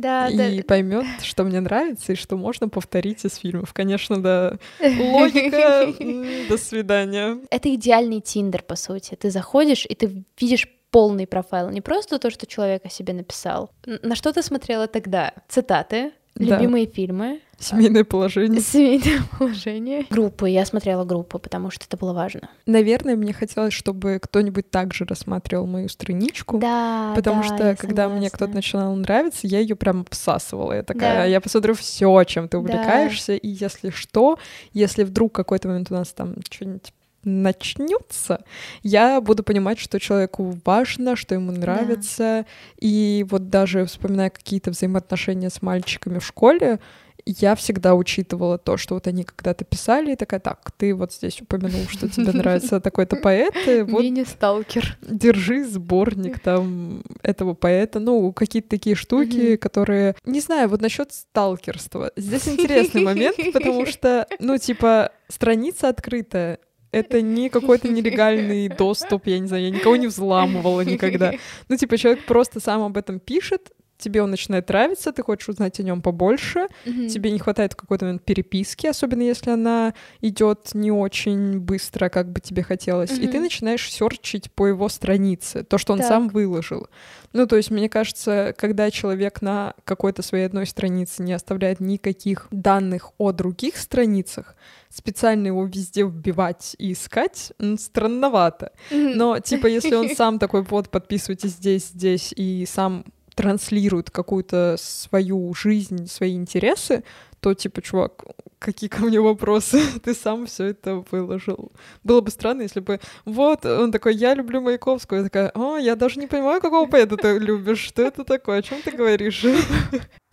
да, 0.00 0.28
и 0.28 0.58
да. 0.58 0.62
поймет, 0.64 1.06
что 1.22 1.44
мне 1.44 1.60
нравится, 1.60 2.12
и 2.12 2.16
что 2.16 2.36
можно 2.36 2.68
повторить 2.68 3.24
из 3.24 3.36
фильмов. 3.36 3.72
Конечно, 3.72 4.22
да. 4.22 4.58
Логика. 4.80 5.92
До 6.48 6.56
свидания. 6.56 7.38
Это 7.50 7.74
идеальный 7.74 8.20
Тиндер, 8.20 8.62
по 8.62 8.76
сути. 8.76 9.14
Ты 9.14 9.30
заходишь, 9.30 9.86
и 9.88 9.94
ты 9.94 10.24
видишь 10.38 10.68
полный 10.90 11.26
профайл, 11.26 11.70
не 11.70 11.80
просто 11.80 12.18
то, 12.18 12.30
что 12.30 12.46
человек 12.46 12.86
о 12.86 12.88
себе 12.88 13.12
написал. 13.12 13.70
На 13.84 14.14
что 14.14 14.32
ты 14.32 14.42
смотрела 14.42 14.86
тогда? 14.86 15.34
Цитаты, 15.48 16.12
да. 16.36 16.56
любимые 16.56 16.86
фильмы, 16.86 17.40
Семейное 17.58 18.04
положение. 18.04 18.60
Семейное 18.60 19.22
положение. 19.38 20.04
Группы. 20.10 20.50
Я 20.50 20.66
смотрела 20.66 21.04
группу, 21.04 21.38
потому 21.38 21.70
что 21.70 21.84
это 21.86 21.96
было 21.96 22.12
важно. 22.12 22.50
Наверное, 22.66 23.16
мне 23.16 23.32
хотелось, 23.32 23.72
чтобы 23.72 24.18
кто-нибудь 24.22 24.70
также 24.70 25.04
рассматривал 25.06 25.66
мою 25.66 25.88
страничку. 25.88 26.58
Да. 26.58 27.12
Потому 27.14 27.42
да, 27.42 27.46
что, 27.46 27.56
когда 27.76 28.02
согласна. 28.02 28.16
мне 28.18 28.30
кто-то 28.30 28.52
начинал 28.52 28.94
нравиться, 28.94 29.46
я 29.46 29.60
ее 29.60 29.74
прям 29.74 30.02
обсасывала. 30.02 30.74
Я 30.74 30.82
такая, 30.82 31.16
да. 31.16 31.24
я 31.24 31.40
посмотрю 31.40 31.74
все, 31.74 32.24
чем 32.24 32.48
ты 32.48 32.58
увлекаешься, 32.58 33.32
да. 33.32 33.38
и 33.38 33.48
если 33.48 33.90
что, 33.90 34.38
если 34.72 35.04
вдруг 35.04 35.32
какой-то 35.32 35.68
момент 35.68 35.90
у 35.90 35.94
нас 35.94 36.12
там 36.12 36.34
что-нибудь 36.50 36.92
начнется, 37.26 38.44
я 38.82 39.20
буду 39.20 39.42
понимать, 39.42 39.78
что 39.78 40.00
человеку 40.00 40.58
важно, 40.64 41.16
что 41.16 41.34
ему 41.34 41.52
нравится. 41.52 42.16
Да. 42.18 42.46
И 42.78 43.26
вот 43.28 43.50
даже 43.50 43.84
вспоминая 43.84 44.30
какие-то 44.30 44.70
взаимоотношения 44.70 45.50
с 45.50 45.60
мальчиками 45.60 46.18
в 46.18 46.24
школе, 46.24 46.78
я 47.26 47.56
всегда 47.56 47.94
учитывала 47.94 48.56
то, 48.56 48.76
что 48.76 48.94
вот 48.94 49.08
они 49.08 49.24
когда-то 49.24 49.64
писали, 49.64 50.12
и 50.12 50.16
такая, 50.16 50.38
так, 50.38 50.70
ты 50.76 50.94
вот 50.94 51.12
здесь 51.12 51.40
упомянул, 51.42 51.86
что 51.90 52.08
тебе 52.08 52.30
нравится 52.32 52.80
такой-то 52.80 53.16
поэт, 53.16 53.54
и 53.66 53.82
вот... 53.82 54.00
Мини-сталкер. 54.00 54.96
Держи 55.02 55.64
сборник 55.64 56.38
там 56.38 57.02
этого 57.22 57.54
поэта, 57.54 57.98
ну, 57.98 58.32
какие-то 58.32 58.68
такие 58.68 58.94
штуки, 58.94 59.56
которые... 59.56 60.14
Не 60.24 60.40
знаю, 60.40 60.68
вот 60.68 60.80
насчет 60.80 61.12
сталкерства. 61.12 62.12
Здесь 62.16 62.46
интересный 62.48 63.02
момент, 63.02 63.36
потому 63.52 63.86
что, 63.86 64.28
ну, 64.38 64.56
типа, 64.56 65.10
страница 65.28 65.88
открытая, 65.88 66.60
это 66.96 67.20
не 67.20 67.50
какой-то 67.50 67.88
нелегальный 67.88 68.68
доступ, 68.78 69.26
я 69.26 69.38
не 69.38 69.46
знаю, 69.46 69.64
я 69.64 69.70
никого 69.70 69.96
не 69.96 70.06
взламывала 70.06 70.80
никогда. 70.80 71.32
Ну, 71.68 71.76
типа, 71.76 71.98
человек 71.98 72.24
просто 72.24 72.60
сам 72.60 72.82
об 72.82 72.96
этом 72.96 73.20
пишет, 73.20 73.72
тебе 73.98 74.22
он 74.22 74.30
начинает 74.30 74.68
нравиться, 74.68 75.12
ты 75.12 75.22
хочешь 75.22 75.48
узнать 75.48 75.80
о 75.80 75.82
нем 75.82 76.02
побольше, 76.02 76.68
mm-hmm. 76.84 77.08
тебе 77.08 77.30
не 77.30 77.38
хватает 77.38 77.72
в 77.72 77.76
какой-то 77.76 78.04
момент 78.04 78.24
переписки, 78.24 78.86
особенно 78.86 79.22
если 79.22 79.50
она 79.50 79.94
идет 80.20 80.70
не 80.74 80.90
очень 80.90 81.58
быстро, 81.58 82.08
как 82.08 82.30
бы 82.30 82.40
тебе 82.40 82.62
хотелось, 82.62 83.10
mm-hmm. 83.10 83.24
и 83.24 83.28
ты 83.28 83.40
начинаешь 83.40 83.90
серчить 83.90 84.50
по 84.52 84.66
его 84.66 84.88
странице, 84.88 85.64
то, 85.64 85.78
что 85.78 85.92
он 85.92 86.00
так. 86.00 86.08
сам 86.08 86.28
выложил. 86.28 86.88
Ну, 87.32 87.46
то 87.46 87.56
есть, 87.56 87.70
мне 87.70 87.88
кажется, 87.88 88.54
когда 88.56 88.90
человек 88.90 89.42
на 89.42 89.74
какой-то 89.84 90.22
своей 90.22 90.46
одной 90.46 90.66
странице 90.66 91.22
не 91.22 91.32
оставляет 91.32 91.80
никаких 91.80 92.48
данных 92.50 93.10
о 93.18 93.32
других 93.32 93.76
страницах, 93.76 94.56
специально 94.96 95.48
его 95.48 95.66
везде 95.66 96.02
вбивать 96.02 96.74
и 96.78 96.92
искать, 96.92 97.52
странновато. 97.78 98.72
Mm-hmm. 98.90 99.14
Но, 99.14 99.38
типа, 99.38 99.66
если 99.66 99.94
он 99.94 100.08
сам 100.16 100.38
такой, 100.38 100.62
вот, 100.62 100.88
подписывайтесь 100.88 101.50
здесь, 101.50 101.88
здесь, 101.88 102.32
и 102.34 102.66
сам 102.66 103.04
транслирует 103.34 104.10
какую-то 104.10 104.76
свою 104.78 105.52
жизнь, 105.54 106.06
свои 106.06 106.34
интересы, 106.34 107.04
то 107.40 107.52
типа, 107.52 107.82
чувак, 107.82 108.24
какие 108.58 108.88
ко 108.88 109.04
мне 109.04 109.20
вопросы? 109.20 109.80
Ты 110.02 110.14
сам 110.14 110.46
все 110.46 110.64
это 110.64 111.04
выложил. 111.10 111.70
Было 112.02 112.22
бы 112.22 112.30
странно, 112.30 112.62
если 112.62 112.80
бы 112.80 112.98
вот 113.26 113.66
он 113.66 113.92
такой, 113.92 114.14
я 114.14 114.34
люблю 114.34 114.62
Маяковскую, 114.62 115.20
я 115.20 115.24
такая, 115.24 115.50
о, 115.54 115.76
я 115.76 115.94
даже 115.96 116.18
не 116.18 116.26
понимаю, 116.26 116.62
какого 116.62 116.88
поэта 116.88 117.16
ты 117.18 117.38
любишь, 117.38 117.80
что 117.80 118.02
это 118.02 118.24
такое, 118.24 118.58
о 118.58 118.62
чем 118.62 118.80
ты 118.82 118.90
говоришь? 118.90 119.44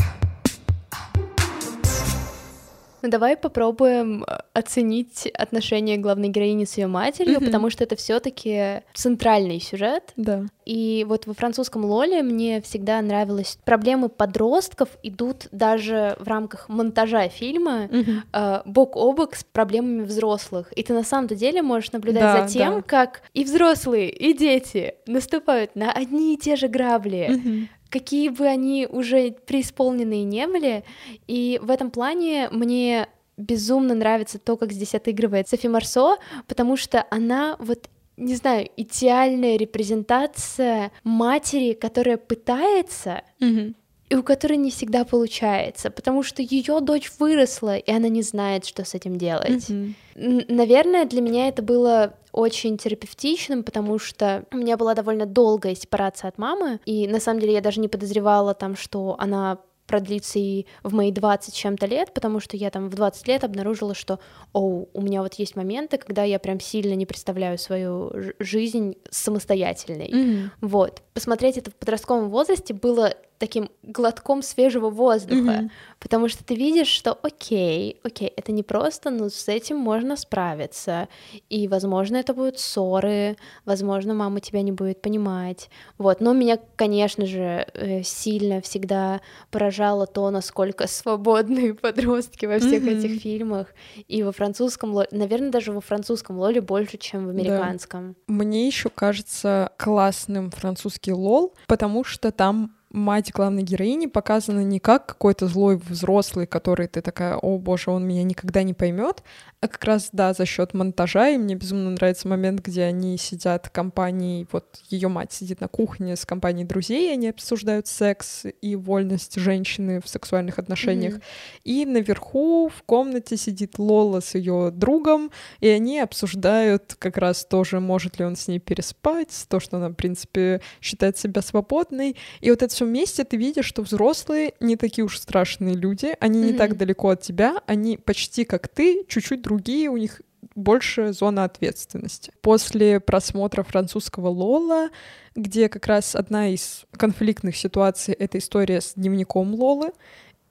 Ну 3.04 3.10
давай 3.10 3.36
попробуем 3.36 4.24
э, 4.24 4.38
оценить 4.54 5.28
отношения 5.38 5.98
главной 5.98 6.30
героини 6.30 6.63
с 6.63 6.78
ее 6.78 6.88
матерью, 6.88 7.39
mm-hmm. 7.39 7.46
потому 7.46 7.70
что 7.70 7.84
это 7.84 7.98
все-таки 7.98 8.82
центральный 8.94 9.60
сюжет. 9.60 10.13
Да. 10.16 10.46
И 10.66 11.06
вот 11.10 11.28
во 11.28 11.34
французском 11.34 11.84
Лоле 11.84 12.24
мне 12.24 12.62
всегда 12.62 13.02
нравилось 13.02 13.60
проблемы 13.66 14.08
подростков 14.08 14.88
идут 15.04 15.50
даже 15.52 16.16
в 16.18 16.28
рамках 16.30 16.70
монтажа 16.70 17.28
фильма 17.28 17.88
mm-hmm. 17.88 18.22
э, 18.32 18.62
бок 18.66 18.96
о 18.96 19.12
бок 19.12 19.36
с 19.36 19.44
проблемами 19.44 20.04
взрослых. 20.04 20.72
И 20.74 20.82
ты 20.82 20.94
на 20.94 21.04
самом-то 21.04 21.36
деле 21.36 21.62
можешь 21.62 21.92
наблюдать 21.92 22.22
да, 22.24 22.48
за 22.48 22.54
тем, 22.54 22.76
да. 22.76 22.82
как 22.84 23.24
и 23.34 23.44
взрослые, 23.44 24.10
и 24.10 24.32
дети 24.32 24.96
наступают 25.08 25.76
на 25.76 25.92
одни 25.92 26.36
и 26.36 26.38
те 26.38 26.56
же 26.56 26.70
грабли. 26.70 27.30
Mm-hmm 27.32 27.68
какие 27.93 28.29
бы 28.29 28.47
они 28.47 28.88
уже 28.89 29.36
преисполненные 29.45 30.23
не 30.23 30.47
были. 30.47 30.84
И 31.27 31.60
в 31.62 31.69
этом 31.69 31.91
плане 31.91 32.49
мне 32.49 33.08
безумно 33.38 33.93
нравится 33.93 34.39
то, 34.39 34.58
как 34.58 34.71
здесь 34.71 34.95
отыгрывает 34.95 35.47
Софи 35.47 35.67
Марсо, 35.67 36.17
потому 36.47 36.75
что 36.75 37.06
она 37.12 37.56
вот 37.60 37.89
не 38.15 38.36
знаю, 38.36 38.69
идеальная 38.77 39.58
репрезентация 39.58 40.91
матери, 41.03 41.73
которая 41.73 42.17
пытается, 42.17 43.23
mm-hmm. 43.39 43.73
И 44.13 44.15
у 44.15 44.21
которой 44.21 44.58
не 44.58 44.69
всегда 44.69 45.06
получается, 45.06 45.89
потому 45.89 46.21
что 46.21 46.43
ее 46.43 46.80
дочь 46.82 47.12
выросла, 47.17 47.78
и 47.78 47.91
она 47.91 48.10
не 48.10 48.21
знает, 48.21 48.63
что 48.63 48.86
с 48.86 48.93
этим 48.93 49.17
делать. 49.17 49.69
Mm-hmm. 49.69 50.45
Наверное, 50.54 51.06
для 51.06 51.19
меня 51.19 51.47
это 51.47 51.63
было 51.63 52.13
очень 52.32 52.78
терапевтичным, 52.78 53.63
потому 53.63 53.97
что 53.97 54.45
у 54.52 54.58
меня 54.58 54.78
была 54.78 54.93
довольно 54.93 55.26
долгая 55.26 55.73
сепарация 55.73 56.28
от 56.28 56.38
мамы, 56.38 56.80
и 56.86 57.08
на 57.08 57.19
самом 57.19 57.39
деле 57.39 57.54
я 57.54 57.62
даже 57.62 57.80
не 57.80 57.88
подозревала 57.88 58.54
там, 58.54 58.76
что 58.76 59.15
она 59.17 59.58
продлится 59.88 60.39
и 60.39 60.65
в 60.84 60.93
мои 60.93 61.12
20 61.12 61.54
чем-то 61.54 61.88
лет, 61.88 62.13
потому 62.13 62.39
что 62.39 62.56
я 62.56 62.69
там 62.69 62.89
в 62.89 62.93
20 62.95 63.28
лет 63.28 63.43
обнаружила, 63.43 63.93
что, 63.95 64.19
о, 64.54 64.86
у 64.93 65.02
меня 65.02 65.21
вот 65.21 65.34
есть 65.36 65.56
моменты, 65.56 65.97
когда 65.97 66.23
я 66.23 66.38
прям 66.39 66.60
сильно 66.60 66.93
не 66.93 67.06
представляю 67.06 67.58
свою 67.58 68.12
жизнь 68.39 68.95
самостоятельной. 69.10 70.10
Mm-hmm. 70.10 70.49
Вот. 70.62 71.02
Посмотреть 71.13 71.58
это 71.58 71.71
в 71.71 71.76
подростковом 71.76 72.30
возрасте 72.30 72.73
было 72.73 73.13
таким 73.38 73.69
глотком 73.84 74.41
свежего 74.41 74.89
воздуха, 74.89 75.52
mm-hmm. 75.52 75.69
потому 76.00 76.30
что 76.30 76.43
ты 76.43 76.56
видишь, 76.56 76.88
что 76.88 77.17
окей, 77.22 78.00
окей, 78.04 78.28
это 78.28 78.52
не 78.52 78.63
просто, 78.63 79.10
но 79.10 79.30
с 79.30 79.48
этим 79.48 79.78
можно 79.78 80.15
справиться, 80.15 81.08
и, 81.50 81.67
возможно, 81.67 82.17
это 82.17 82.34
будут 82.34 82.60
ссоры, 82.60 83.38
возможно, 83.65 84.13
мама 84.13 84.39
тебя 84.39 84.62
не 84.62 84.72
будет 84.72 85.02
понимать, 85.02 85.69
вот, 85.98 86.22
но 86.22 86.34
меня, 86.34 86.58
конечно 86.76 87.26
же, 87.26 87.67
э, 87.74 88.04
сильно 88.04 88.62
всегда 88.62 89.22
поражало 89.52 90.08
то, 90.08 90.30
насколько 90.30 90.88
свободные 90.88 91.74
подростки 91.74 92.46
во 92.46 92.60
всех 92.60 92.84
mm-hmm. 92.84 92.98
этих 92.98 93.22
фильмах, 93.22 93.67
и 94.08 94.24
во 94.24 94.32
французском, 94.32 94.98
наверное, 95.12 95.52
даже 95.52 95.72
во 95.72 95.82
французском 95.82 96.38
лоле 96.39 96.62
больше, 96.62 96.98
чем 96.98 97.28
в 97.28 97.30
американском. 97.30 98.15
Да. 98.28 98.34
Мне 98.34 98.67
еще 98.67 98.89
кажется 98.89 99.72
классным 99.78 100.52
французский 100.52 101.12
лол, 101.12 101.54
потому 101.67 102.04
что 102.04 102.32
там 102.32 102.76
мать 102.93 103.32
главной 103.34 103.63
героини 103.63 104.06
показана 104.06 104.63
не 104.63 104.79
как 104.79 105.08
какой-то 105.08 105.47
злой 105.47 105.77
взрослый, 105.77 106.45
который 106.45 106.88
ты 106.88 107.01
такая, 107.01 107.36
о 107.36 107.58
боже, 107.58 107.91
он 107.91 108.08
меня 108.08 108.23
никогда 108.23 108.63
не 108.63 108.73
поймет, 108.73 109.23
а 109.62 109.67
как 109.67 109.84
раз, 109.86 110.10
да, 110.12 110.34
за 110.34 110.45
счет 110.45 110.73
монтажа, 110.73 111.29
и 111.29 111.38
мне 111.38 111.56
безумно 111.56 111.89
нравится 111.89 112.27
момент, 112.27 112.62
где 112.62 112.84
они 112.84 113.17
сидят 113.17 113.69
компанией, 113.69 114.47
вот 114.51 114.82
ее 114.89 115.08
мать 115.08 115.34
сидит 115.34 115.60
на 115.60 115.67
кухне 115.67 116.15
с 116.15 116.25
компанией 116.25 116.65
друзей, 116.65 117.10
и 117.10 117.13
они 117.13 117.29
обсуждают 117.29 117.88
секс 117.88 118.45
и 118.62 118.75
вольность 118.75 119.39
женщины 119.39 119.99
в 119.99 120.08
сексуальных 120.08 120.60
отношениях. 120.60 121.15
Mm-hmm. 121.15 121.62
И 121.63 121.86
наверху 121.86 122.69
в 122.69 122.84
комнате 122.84 123.38
сидит 123.38 123.79
Лола 123.79 124.19
с 124.19 124.36
ее 124.36 124.69
другом, 124.71 125.32
и 125.62 125.67
они 125.67 125.99
обсуждают 125.99 126.95
как 126.99 127.17
раз 127.17 127.45
тоже, 127.45 127.79
может 127.79 128.19
ли 128.19 128.25
он 128.25 128.36
с 128.36 128.47
ней 128.47 128.60
переспать, 128.60 129.45
то, 129.47 129.60
что 129.60 129.77
она, 129.77 129.89
в 129.89 129.93
принципе, 129.93 130.62
считает 130.82 131.17
себя 131.17 131.41
свободной. 131.41 132.17
И 132.41 132.49
вот 132.51 132.62
это 132.62 132.73
все 132.73 132.83
вместе 132.86 133.24
ты 133.24 133.38
видишь, 133.38 133.65
что 133.65 133.82
взрослые 133.82 134.54
не 134.60 134.76
такие 134.76 135.06
уж 135.06 135.19
страшные 135.19 135.76
люди, 135.76 136.15
они 136.19 136.39
mm-hmm. 136.39 136.52
не 136.52 136.54
так 136.54 136.78
далеко 136.78 137.10
от 137.10 137.22
тебя, 137.22 137.62
они 137.65 137.98
почти 137.98 138.46
как 138.46 138.67
ты, 138.67 139.06
чуть-чуть 139.08 139.41
другие, 139.41 139.89
у 139.89 139.98
них 139.98 140.22
больше 140.56 141.13
зона 141.13 141.46
ответственности. 141.46 142.32
После 142.41 143.00
просмотра 143.00 143.63
французского 143.63 144.28
Лола, 144.28 144.89
где 145.36 145.69
как 145.69 145.88
раз 145.88 146.15
одна 146.15 146.50
из 146.50 146.86
конфликтных 146.91 147.56
ситуаций— 147.56 148.13
это 148.19 148.38
история 148.38 148.82
с 148.82 148.93
дневником 148.96 149.56
Лолы, 149.56 149.91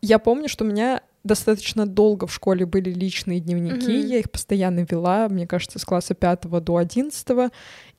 я 0.00 0.18
помню, 0.18 0.48
что 0.48 0.64
у 0.64 0.66
меня 0.66 1.02
достаточно 1.24 1.86
долго 1.86 2.26
в 2.26 2.34
школе 2.34 2.66
были 2.66 2.90
личные 2.90 3.38
дневники, 3.38 3.90
mm-hmm. 3.90 4.06
я 4.06 4.18
их 4.18 4.30
постоянно 4.30 4.80
вела, 4.88 5.28
мне 5.28 5.46
кажется, 5.46 5.78
с 5.78 5.84
класса 5.84 6.14
5 6.14 6.42
до 6.62 6.76
11, 6.76 7.52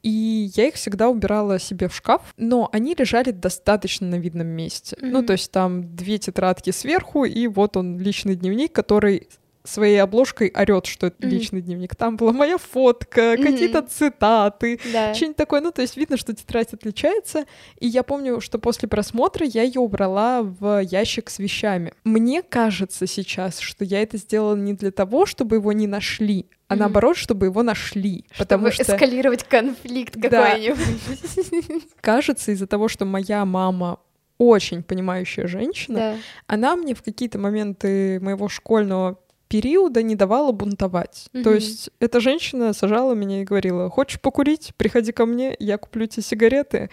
и 0.04 0.52
я 0.56 0.68
их 0.68 0.76
всегда 0.76 1.10
убирала 1.10 1.60
себе 1.60 1.88
в 1.88 1.96
шкаф, 1.96 2.22
но 2.38 2.70
они 2.72 2.94
лежали 2.94 3.32
достаточно 3.32 4.06
на 4.06 4.16
видном 4.16 4.48
месте. 4.48 4.96
Mm-hmm. 4.96 5.10
Ну, 5.10 5.24
то 5.24 5.34
есть 5.34 5.50
там 5.50 5.96
две 5.96 6.18
тетрадки 6.18 6.72
сверху, 6.72 7.24
и 7.24 7.48
вот 7.48 7.78
он 7.78 7.98
личный 7.98 8.36
дневник, 8.36 8.74
который 8.74 9.30
своей 9.64 9.98
обложкой 9.98 10.52
орет, 10.54 10.86
что 10.86 11.08
это 11.08 11.26
mm-hmm. 11.26 11.30
личный 11.30 11.62
дневник. 11.62 11.96
Там 11.96 12.18
была 12.18 12.34
моя 12.34 12.58
фотка, 12.58 13.34
mm-hmm. 13.34 13.44
какие-то 13.44 13.82
цитаты, 13.84 14.80
да. 14.92 15.14
что-нибудь 15.14 15.38
такое. 15.38 15.62
Ну, 15.62 15.72
то 15.72 15.82
есть 15.82 15.96
видно, 15.96 16.18
что 16.18 16.34
тетрадь 16.34 16.74
отличается. 16.74 17.46
И 17.80 17.88
я 17.88 18.04
помню, 18.04 18.42
что 18.42 18.60
после 18.60 18.90
просмотра 18.90 19.46
я 19.46 19.64
ее 19.64 19.80
убрала 19.80 20.42
в 20.44 20.82
ящик 20.82 21.30
с 21.30 21.40
вещами. 21.40 21.94
Мне 22.04 22.42
кажется 22.42 23.08
сейчас, 23.08 23.60
что 23.60 23.86
я 23.86 24.02
это 24.02 24.18
сделала 24.18 24.56
не 24.56 24.74
для 24.74 24.92
того, 24.92 25.26
чтобы 25.26 25.56
его 25.56 25.72
не 25.72 25.88
нашли, 25.88 26.48
а 26.68 26.74
mm-hmm. 26.74 26.80
наоборот, 26.80 27.16
чтобы 27.18 27.46
его 27.46 27.64
нашли. 27.64 28.26
Чтобы 28.32 28.46
потому 28.46 28.72
что 28.72 28.84
эскалировать 28.84 29.44
конфликт 29.46 30.16
какой-нибудь. 30.22 31.84
Кажется, 32.02 32.52
из-за 32.52 32.68
того, 32.68 32.90
что 32.90 33.06
моя 33.06 33.46
мама 33.46 34.00
очень 34.38 34.84
понимающая 34.84 35.48
женщина, 35.48 35.98
да. 35.98 36.16
она 36.48 36.76
мне 36.76 36.96
в 36.96 37.04
какие-то 37.04 37.40
моменты 37.40 38.20
моего 38.20 38.50
школьного 38.50 39.20
периода 39.54 40.02
не 40.02 40.16
давала 40.16 40.52
бунтовать. 40.52 41.28
Mm-hmm. 41.32 41.44
То 41.44 41.54
есть 41.54 41.92
эта 42.00 42.20
женщина 42.20 42.74
сажала 42.74 43.14
меня 43.14 43.42
и 43.42 43.44
говорила, 43.44 43.88
хочешь 43.88 44.20
покурить, 44.20 44.74
приходи 44.78 45.12
ко 45.12 45.28
мне, 45.28 45.56
я 45.60 45.78
куплю 45.78 46.08
тебе 46.08 46.24
сигареты, 46.24 46.90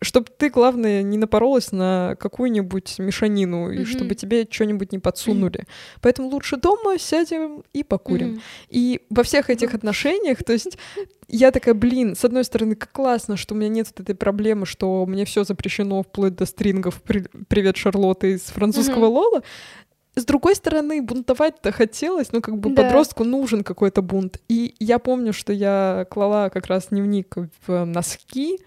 чтобы 0.00 0.28
ты, 0.36 0.48
главное, 0.48 1.02
не 1.02 1.18
напоролась 1.18 1.72
на 1.72 2.14
какую-нибудь 2.20 3.00
мешанину, 3.00 3.72
mm-hmm. 3.72 3.82
и 3.82 3.84
чтобы 3.84 4.14
тебе 4.14 4.46
что-нибудь 4.48 4.92
не 4.92 5.00
подсунули. 5.00 5.62
Mm-hmm. 5.62 5.98
Поэтому 6.02 6.28
лучше 6.28 6.56
дома 6.56 6.98
сядем 7.00 7.64
и 7.72 7.82
покурим. 7.82 8.34
Mm-hmm. 8.34 8.40
И 8.68 9.00
во 9.10 9.24
всех 9.24 9.50
этих 9.50 9.74
отношениях, 9.74 10.44
то 10.44 10.52
есть 10.52 10.78
я 11.26 11.50
такая, 11.50 11.74
блин, 11.74 12.14
с 12.14 12.24
одной 12.24 12.44
стороны, 12.44 12.76
как 12.76 12.92
классно, 12.92 13.36
что 13.36 13.56
у 13.56 13.58
меня 13.58 13.70
нет 13.70 13.88
этой 13.98 14.14
проблемы, 14.14 14.66
что 14.66 15.04
мне 15.04 15.24
все 15.24 15.42
запрещено 15.42 16.04
вплоть 16.04 16.36
до 16.36 16.46
стрингов 16.46 17.02
«Привет, 17.02 17.76
Шарлотта» 17.76 18.28
из 18.28 18.42
французского 18.42 19.06
mm-hmm. 19.06 19.08
Лола, 19.08 19.42
с 20.18 20.24
другой 20.24 20.54
стороны, 20.54 21.02
бунтовать-то 21.02 21.72
хотелось, 21.72 22.32
ну, 22.32 22.40
как 22.40 22.58
бы 22.58 22.70
да. 22.70 22.82
подростку 22.82 23.24
нужен 23.24 23.64
какой-то 23.64 24.02
бунт. 24.02 24.40
И 24.48 24.74
я 24.78 24.98
помню, 24.98 25.32
что 25.32 25.52
я 25.52 26.06
клала 26.10 26.48
как 26.50 26.66
раз 26.66 26.88
дневник 26.88 27.36
в 27.66 27.84
носки. 27.84 28.60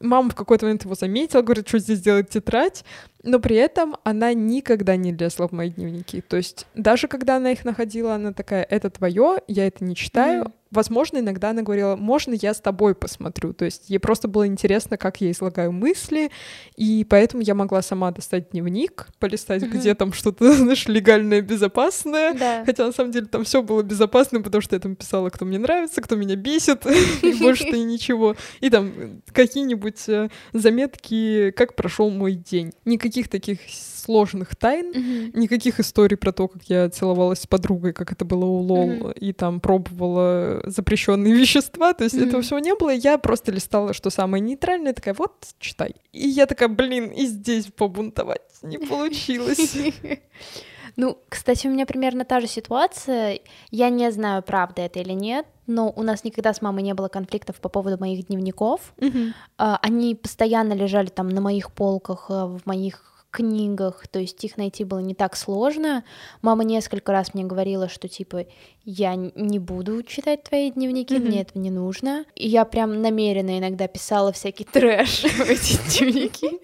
Мама 0.00 0.30
в 0.30 0.34
какой-то 0.34 0.66
момент 0.66 0.84
его 0.84 0.94
заметила, 0.94 1.42
говорит, 1.42 1.68
что 1.68 1.78
здесь 1.78 2.00
делать 2.00 2.28
тетрадь 2.30 2.84
но 3.24 3.40
при 3.40 3.56
этом 3.56 3.96
она 4.04 4.32
никогда 4.34 4.96
не 4.96 5.12
лезла 5.12 5.48
в 5.48 5.52
мои 5.52 5.70
дневники. 5.70 6.20
То 6.20 6.36
есть 6.36 6.66
даже 6.74 7.08
когда 7.08 7.36
она 7.36 7.52
их 7.52 7.64
находила, 7.64 8.14
она 8.14 8.32
такая, 8.32 8.62
это 8.62 8.90
твое, 8.90 9.38
я 9.48 9.66
это 9.66 9.82
не 9.84 9.96
читаю. 9.96 10.44
Mm-hmm. 10.44 10.52
Возможно, 10.74 11.18
иногда 11.18 11.50
она 11.50 11.62
говорила, 11.62 11.94
можно 11.94 12.34
я 12.34 12.52
с 12.52 12.60
тобой 12.60 12.96
посмотрю. 12.96 13.52
То 13.52 13.64
есть 13.64 13.88
ей 13.90 13.98
просто 13.98 14.26
было 14.26 14.44
интересно, 14.44 14.96
как 14.96 15.20
я 15.20 15.30
излагаю 15.30 15.70
мысли, 15.70 16.32
и 16.74 17.06
поэтому 17.08 17.44
я 17.44 17.54
могла 17.54 17.80
сама 17.80 18.10
достать 18.10 18.50
дневник, 18.50 19.06
полистать, 19.20 19.62
mm-hmm. 19.62 19.68
где 19.68 19.94
там 19.94 20.12
что-то, 20.12 20.52
знаешь, 20.56 20.86
легальное, 20.88 21.42
безопасное. 21.42 22.34
Да. 22.34 22.64
Хотя 22.66 22.86
на 22.86 22.92
самом 22.92 23.12
деле 23.12 23.26
там 23.26 23.44
все 23.44 23.62
было 23.62 23.82
безопасно, 23.82 24.42
потому 24.42 24.62
что 24.62 24.74
я 24.74 24.80
там 24.80 24.96
писала, 24.96 25.30
кто 25.30 25.44
мне 25.44 25.58
нравится, 25.58 26.02
кто 26.02 26.16
меня 26.16 26.34
бесит, 26.34 26.84
и 27.22 27.32
больше-то 27.34 27.76
и 27.76 27.84
ничего. 27.84 28.34
И 28.60 28.68
там 28.68 29.22
какие-нибудь 29.32 30.08
э, 30.08 30.28
заметки, 30.52 31.52
как 31.52 31.76
прошел 31.76 32.10
мой 32.10 32.34
день. 32.34 32.72
Никаких 32.84 33.13
никаких 33.14 33.28
таких 33.28 33.60
сложных 33.68 34.56
тайн, 34.56 34.92
mm-hmm. 34.92 35.38
никаких 35.38 35.80
историй 35.80 36.16
про 36.16 36.32
то, 36.32 36.48
как 36.48 36.62
я 36.64 36.88
целовалась 36.90 37.40
с 37.40 37.46
подругой, 37.46 37.92
как 37.92 38.12
это 38.12 38.24
было 38.24 38.44
у 38.44 38.58
Лол, 38.58 38.90
mm-hmm. 38.90 39.18
и 39.18 39.32
там 39.32 39.60
пробовала 39.60 40.62
запрещенные 40.64 41.32
вещества. 41.40 41.92
То 41.92 42.04
есть 42.04 42.16
mm-hmm. 42.16 42.28
этого 42.28 42.42
всего 42.42 42.58
не 42.58 42.74
было. 42.74 42.90
Я 42.90 43.18
просто 43.18 43.52
листала, 43.52 43.94
что 43.94 44.10
самое 44.10 44.42
нейтральное, 44.42 44.92
такая, 44.92 45.14
вот, 45.14 45.32
читай. 45.58 45.94
И 46.12 46.28
я 46.28 46.46
такая, 46.46 46.68
блин, 46.68 47.10
и 47.10 47.26
здесь 47.26 47.66
побунтовать 47.66 48.42
не 48.62 48.78
получилось. 48.78 49.76
Ну, 50.96 51.18
кстати, 51.28 51.66
у 51.66 51.70
меня 51.70 51.86
примерно 51.86 52.24
та 52.24 52.40
же 52.40 52.46
ситуация. 52.46 53.40
Я 53.70 53.90
не 53.90 54.10
знаю, 54.10 54.42
правда 54.42 54.82
это 54.82 55.00
или 55.00 55.12
нет, 55.12 55.46
но 55.66 55.92
у 55.94 56.02
нас 56.02 56.24
никогда 56.24 56.52
с 56.52 56.62
мамой 56.62 56.82
не 56.82 56.94
было 56.94 57.08
конфликтов 57.08 57.60
по 57.60 57.68
поводу 57.68 57.98
моих 57.98 58.26
дневников. 58.26 58.94
Mm-hmm. 58.98 59.32
Они 59.56 60.14
постоянно 60.14 60.72
лежали 60.74 61.06
там 61.06 61.28
на 61.28 61.40
моих 61.40 61.72
полках, 61.72 62.26
э, 62.28 62.44
в 62.44 62.66
моих 62.66 63.14
книгах, 63.34 64.06
то 64.06 64.20
есть 64.20 64.44
их 64.44 64.56
найти 64.56 64.84
было 64.84 65.00
не 65.00 65.14
так 65.14 65.34
сложно. 65.34 66.04
Мама 66.40 66.62
несколько 66.62 67.10
раз 67.10 67.34
мне 67.34 67.42
говорила, 67.42 67.88
что 67.88 68.06
типа 68.06 68.46
я 68.84 69.16
не 69.16 69.58
буду 69.58 70.04
читать 70.04 70.44
твои 70.44 70.70
дневники, 70.70 71.14
mm-hmm. 71.14 71.26
мне 71.26 71.42
этого 71.42 71.60
не 71.60 71.70
нужно. 71.70 72.24
И 72.36 72.46
я 72.46 72.64
прям 72.64 73.02
намеренно 73.02 73.58
иногда 73.58 73.88
писала 73.88 74.30
всякий 74.32 74.64
трэш 74.64 75.22
в 75.24 75.40
эти 75.40 75.76
дневники. 75.88 76.60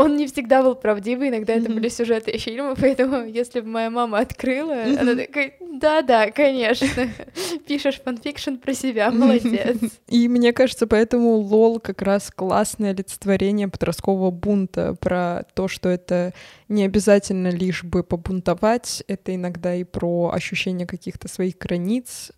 Он 0.00 0.16
не 0.16 0.26
всегда 0.26 0.62
был 0.62 0.76
правдивый, 0.76 1.28
иногда 1.28 1.52
это 1.52 1.70
были 1.70 1.88
сюжеты 1.88 2.36
фильма, 2.38 2.74
поэтому 2.74 3.22
если 3.24 3.60
бы 3.60 3.68
моя 3.68 3.90
мама 3.90 4.20
открыла, 4.20 4.82
она 4.98 5.14
такая, 5.14 5.52
да-да, 5.60 6.30
конечно, 6.30 6.86
пишешь 7.66 8.00
fanfiction 8.02 8.54
про 8.54 8.72
себя, 8.72 9.10
молодец. 9.10 9.76
И 10.08 10.26
мне 10.28 10.54
кажется, 10.54 10.86
поэтому 10.86 11.36
Лол 11.36 11.80
как 11.80 12.00
раз 12.00 12.30
классное 12.34 12.92
олицетворение 12.92 13.68
подросткового 13.68 14.30
бунта, 14.30 14.96
про 14.98 15.44
то, 15.54 15.68
что 15.68 15.90
это 15.90 16.32
не 16.68 16.84
обязательно 16.84 17.48
лишь 17.48 17.84
бы 17.84 18.02
побунтовать, 18.02 19.04
это 19.06 19.34
иногда 19.34 19.74
и 19.74 19.84
про 19.84 20.30
ощущение 20.32 20.86
каких-то 20.86 21.28
своих 21.28 21.58
границ, 21.58 22.32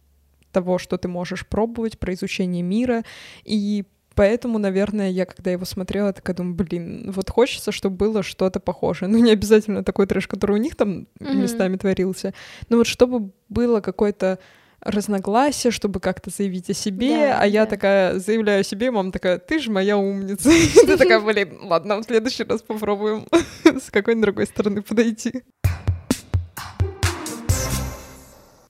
того, 0.51 0.79
что 0.79 0.98
ты 0.98 1.09
можешь 1.09 1.46
пробовать, 1.46 1.98
про 1.98 2.12
изучение 2.14 2.62
мира, 2.62 3.05
и 3.44 3.85
Поэтому, 4.14 4.59
наверное, 4.59 5.11
я, 5.11 5.27
когда 5.27 5.51
его 5.51 5.64
смотрела, 5.64 6.12
так 6.12 6.35
думаю, 6.37 6.55
блин, 6.55 7.12
вот 7.14 7.31
хочется, 7.31 7.72
чтобы 7.72 7.96
было 7.96 8.22
что-то 8.22 8.61
похожее. 8.61 9.09
Ну, 9.09 9.18
не 9.18 9.33
обязательно 9.33 9.85
такой 9.85 10.07
трэш, 10.07 10.27
который 10.29 10.53
у 10.53 10.59
них 10.59 10.77
там 10.77 11.07
mm-hmm. 11.20 11.35
местами 11.35 11.77
творился, 11.77 12.35
но 12.68 12.79
вот 12.79 12.87
чтобы 12.87 13.31
было 13.48 13.81
какое-то 13.81 14.38
разногласие, 14.81 15.70
чтобы 15.70 16.01
как-то 16.01 16.31
заявить 16.31 16.68
о 16.70 16.75
себе, 16.75 17.29
да, 17.29 17.40
а 17.40 17.46
я 17.46 17.66
такая 17.66 18.18
заявляю 18.18 18.61
о 18.61 18.64
себе, 18.64 18.90
мама 18.90 19.12
такая, 19.12 19.38
ты 19.38 19.61
же 19.61 19.70
моя 19.70 19.96
умница. 19.96 20.51
Ты 20.75 20.96
такая, 20.96 21.20
блин, 21.20 21.59
ладно, 21.62 21.98
в 21.98 22.05
следующий 22.05 22.42
раз 22.42 22.62
попробуем 22.62 23.27
с 23.64 23.90
какой-нибудь 23.90 24.25
другой 24.25 24.46
стороны 24.46 24.83
подойти. 24.83 25.44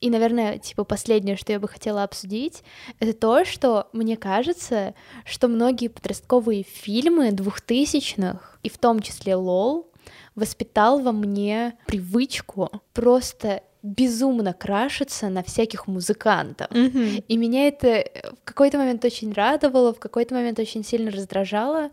И, 0.03 0.11
наверное, 0.11 0.59
типа 0.59 0.83
последнее, 0.83 1.37
что 1.37 1.53
я 1.53 1.61
бы 1.61 1.69
хотела 1.69 2.03
обсудить, 2.03 2.65
это 2.99 3.13
то, 3.13 3.45
что 3.45 3.89
мне 3.93 4.17
кажется, 4.17 4.95
что 5.25 5.47
многие 5.47 5.87
подростковые 5.87 6.65
фильмы 6.65 7.31
двухтысячных, 7.31 8.59
и 8.65 8.69
в 8.69 8.79
том 8.79 9.01
числе 9.01 9.37
«Лол», 9.37 9.87
воспитал 10.35 10.99
во 10.99 11.13
мне 11.13 11.75
привычку 11.87 12.71
просто 12.93 13.63
безумно 13.85 14.53
крашиться 14.53 15.29
на 15.29 15.45
всяких 15.45 15.87
музыкантов. 15.87 16.69
Mm-hmm. 16.71 17.25
И 17.29 17.37
меня 17.37 17.69
это 17.69 18.05
в 18.41 18.45
какой-то 18.45 18.79
момент 18.79 19.05
очень 19.05 19.33
радовало, 19.33 19.95
в 19.95 20.01
какой-то 20.01 20.35
момент 20.35 20.59
очень 20.59 20.85
сильно 20.85 21.13
раздражало. 21.13 21.91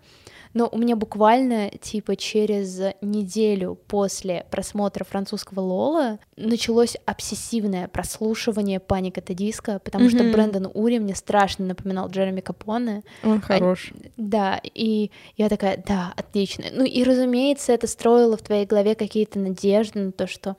Но 0.53 0.67
у 0.71 0.77
меня 0.77 0.95
буквально, 0.95 1.69
типа, 1.69 2.15
через 2.15 2.81
неделю 3.01 3.77
после 3.87 4.45
просмотра 4.49 5.03
французского 5.03 5.59
Лола 5.59 6.19
началось 6.35 6.97
обсессивное 7.05 7.87
прослушивание 7.87 8.79
Паник 8.79 9.17
это 9.17 9.33
диска, 9.33 9.79
потому 9.83 10.05
mm-hmm. 10.05 10.09
что 10.09 10.31
Брэндон 10.31 10.71
Ури 10.73 10.99
мне 10.99 11.15
страшно 11.15 11.65
напоминал 11.65 12.09
Джереми 12.09 12.41
Капоне. 12.41 13.03
Он 13.23 13.41
хорош. 13.41 13.91
А, 13.93 14.07
да, 14.17 14.61
и 14.63 15.11
я 15.37 15.49
такая, 15.49 15.83
да, 15.85 16.13
отлично. 16.15 16.65
Ну 16.71 16.83
и, 16.83 17.03
разумеется, 17.03 17.71
это 17.71 17.87
строило 17.87 18.35
в 18.35 18.41
твоей 18.41 18.65
голове 18.65 18.95
какие-то 18.95 19.39
надежды 19.39 19.99
на 19.99 20.11
то, 20.11 20.25
что 20.25 20.55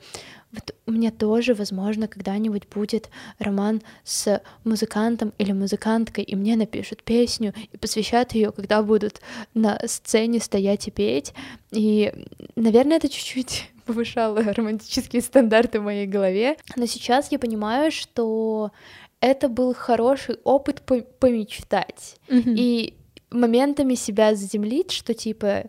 вот 0.53 0.75
у 0.87 0.91
меня 0.91 1.13
тоже, 1.13 1.55
возможно, 1.55 2.09
когда-нибудь 2.09 2.69
будет 2.69 3.09
роман 3.39 3.83
с 4.03 4.43
музыкантом 4.65 5.33
или 5.39 5.53
музыканткой, 5.53 6.25
и 6.25 6.35
мне 6.35 6.57
напишут 6.57 7.05
песню 7.05 7.55
и 7.73 7.77
посвящают 7.77 8.33
ее, 8.33 8.51
когда 8.51 8.83
будут 8.83 9.21
на 9.55 9.81
сцене 9.87 10.41
стоять 10.41 10.89
и 10.89 10.91
петь. 10.91 11.35
И, 11.71 12.13
наверное, 12.57 12.97
это 12.97 13.09
чуть-чуть 13.09 13.71
повышало 13.87 14.43
романтические 14.43 15.23
стандарты 15.23 15.79
в 15.79 15.85
моей 15.85 16.07
голове. 16.07 16.57
Но 16.75 16.87
сейчас 16.87 17.31
я 17.31 17.39
понимаю, 17.39 17.93
что 17.93 18.73
это 19.21 19.49
был 19.49 19.73
хороший 19.73 20.39
опыт 20.43 20.83
по 20.83 21.01
помечтать. 21.01 22.17
Mm-hmm. 22.27 22.55
И 22.57 22.95
моментами 23.31 23.95
себя 23.95 24.35
заземлить, 24.35 24.91
что 24.91 25.15
типа 25.15 25.65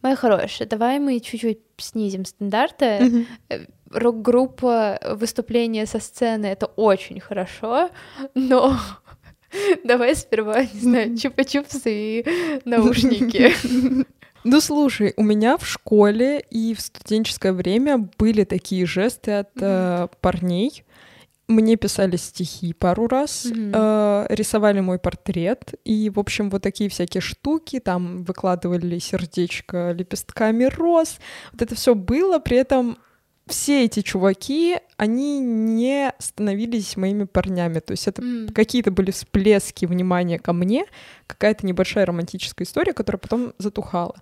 Моя 0.00 0.16
хорошая, 0.16 0.66
давай 0.66 0.98
мы 0.98 1.20
чуть-чуть 1.20 1.60
снизим 1.76 2.24
стандарты. 2.24 3.26
Mm-hmm 3.50 3.68
рок-группа, 3.92 4.98
выступление 5.16 5.86
со 5.86 6.00
сцены— 6.00 6.46
это 6.52 6.66
очень 6.66 7.20
хорошо, 7.20 7.90
но 8.34 8.76
давай 9.84 10.14
сперва, 10.16 10.62
не 10.62 10.80
знаю, 10.80 11.14
чупа-чупсы 11.14 11.82
и 11.86 12.24
наушники. 12.64 13.52
Ну 14.44 14.60
слушай, 14.60 15.14
у 15.16 15.22
меня 15.22 15.56
в 15.56 15.64
школе 15.64 16.44
и 16.50 16.74
в 16.74 16.80
студенческое 16.80 17.52
время 17.52 18.10
были 18.18 18.42
такие 18.42 18.86
жесты 18.86 19.30
от 19.30 19.50
э, 19.60 20.08
парней. 20.20 20.84
Мне 21.46 21.76
писали 21.76 22.16
стихи 22.16 22.72
пару 22.72 23.06
раз, 23.06 23.46
mm-hmm. 23.46 24.26
э, 24.30 24.34
рисовали 24.34 24.80
мой 24.80 24.98
портрет, 24.98 25.74
и, 25.84 26.10
в 26.10 26.18
общем, 26.18 26.50
вот 26.50 26.62
такие 26.62 26.90
всякие 26.90 27.20
штуки, 27.20 27.78
там 27.78 28.24
выкладывали 28.24 28.98
сердечко 28.98 29.92
лепестками 29.92 30.64
роз. 30.64 31.18
Вот 31.52 31.62
это 31.62 31.76
все 31.76 31.94
было, 31.94 32.40
при 32.40 32.56
этом 32.56 32.98
все 33.52 33.84
эти 33.84 34.00
чуваки, 34.00 34.78
они 34.96 35.40
не 35.40 36.12
становились 36.18 36.96
моими 36.96 37.24
парнями. 37.24 37.80
То 37.80 37.90
есть 37.90 38.08
это 38.08 38.22
mm. 38.22 38.52
какие-то 38.52 38.90
были 38.90 39.10
всплески 39.10 39.84
внимания 39.84 40.38
ко 40.38 40.54
мне, 40.54 40.86
какая-то 41.26 41.66
небольшая 41.66 42.06
романтическая 42.06 42.66
история, 42.66 42.94
которая 42.94 43.18
потом 43.18 43.52
затухала. 43.58 44.14